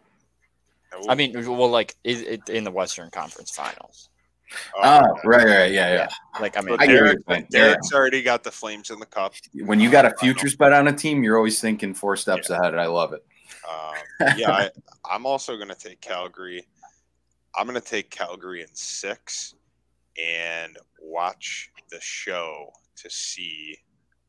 [1.09, 4.09] I mean, well, like it, it, in the Western Conference Finals.
[4.77, 6.09] Oh, Ah, right, right, yeah, yeah.
[6.41, 7.47] Like I mean, I Derek, you're saying.
[7.51, 9.35] Derek's already got the Flames in the cup.
[9.55, 12.75] When you got a futures bet on a team, you're always thinking four steps ahead.
[12.75, 13.25] I love it.
[13.69, 14.71] Um, yeah, I,
[15.11, 16.65] I'm also going to take Calgary.
[17.57, 19.55] I'm going to take Calgary in six
[20.23, 23.77] and watch the show to see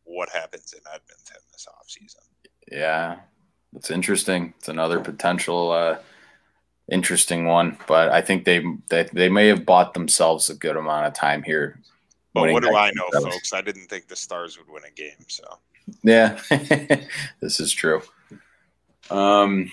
[0.08, 2.24] what happens in Edmonton this offseason.
[2.72, 3.18] Yeah,
[3.76, 4.54] it's interesting.
[4.58, 5.98] It's another potential uh,
[6.90, 11.06] interesting one, but I think they, they they may have bought themselves a good amount
[11.06, 11.80] of time here.
[12.34, 13.54] But what do I know, was- folks?
[13.54, 15.26] I didn't think the Stars would win a game.
[15.28, 15.44] So
[16.04, 16.40] Yeah,
[17.42, 18.02] this is true.
[19.10, 19.72] Um,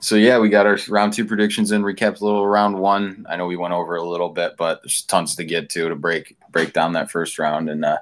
[0.00, 1.82] so yeah, we got our round two predictions in.
[1.82, 3.26] Recapped a little round one.
[3.28, 5.94] I know we went over a little bit, but there's tons to get to to
[5.94, 7.98] break break down that first round and uh,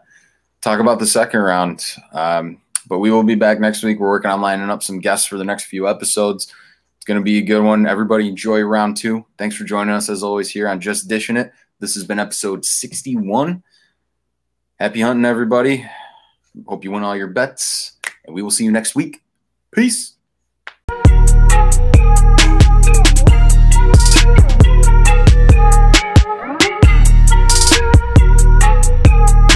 [0.61, 1.85] talk about the second round.
[2.13, 3.99] Um, but we will be back next week.
[4.01, 6.53] We're working on lining up some guests for the next few episodes.
[6.97, 7.87] It's going to be a good one.
[7.87, 9.25] Everybody enjoy round two.
[9.37, 11.53] Thanks for joining us as always here on Just Dishing It.
[11.81, 13.63] This has been episode 61.
[14.79, 15.85] Happy hunting, everybody.
[16.67, 17.93] Hope you win all your bets,
[18.25, 19.23] and we will see you next week.
[19.71, 20.18] Peace.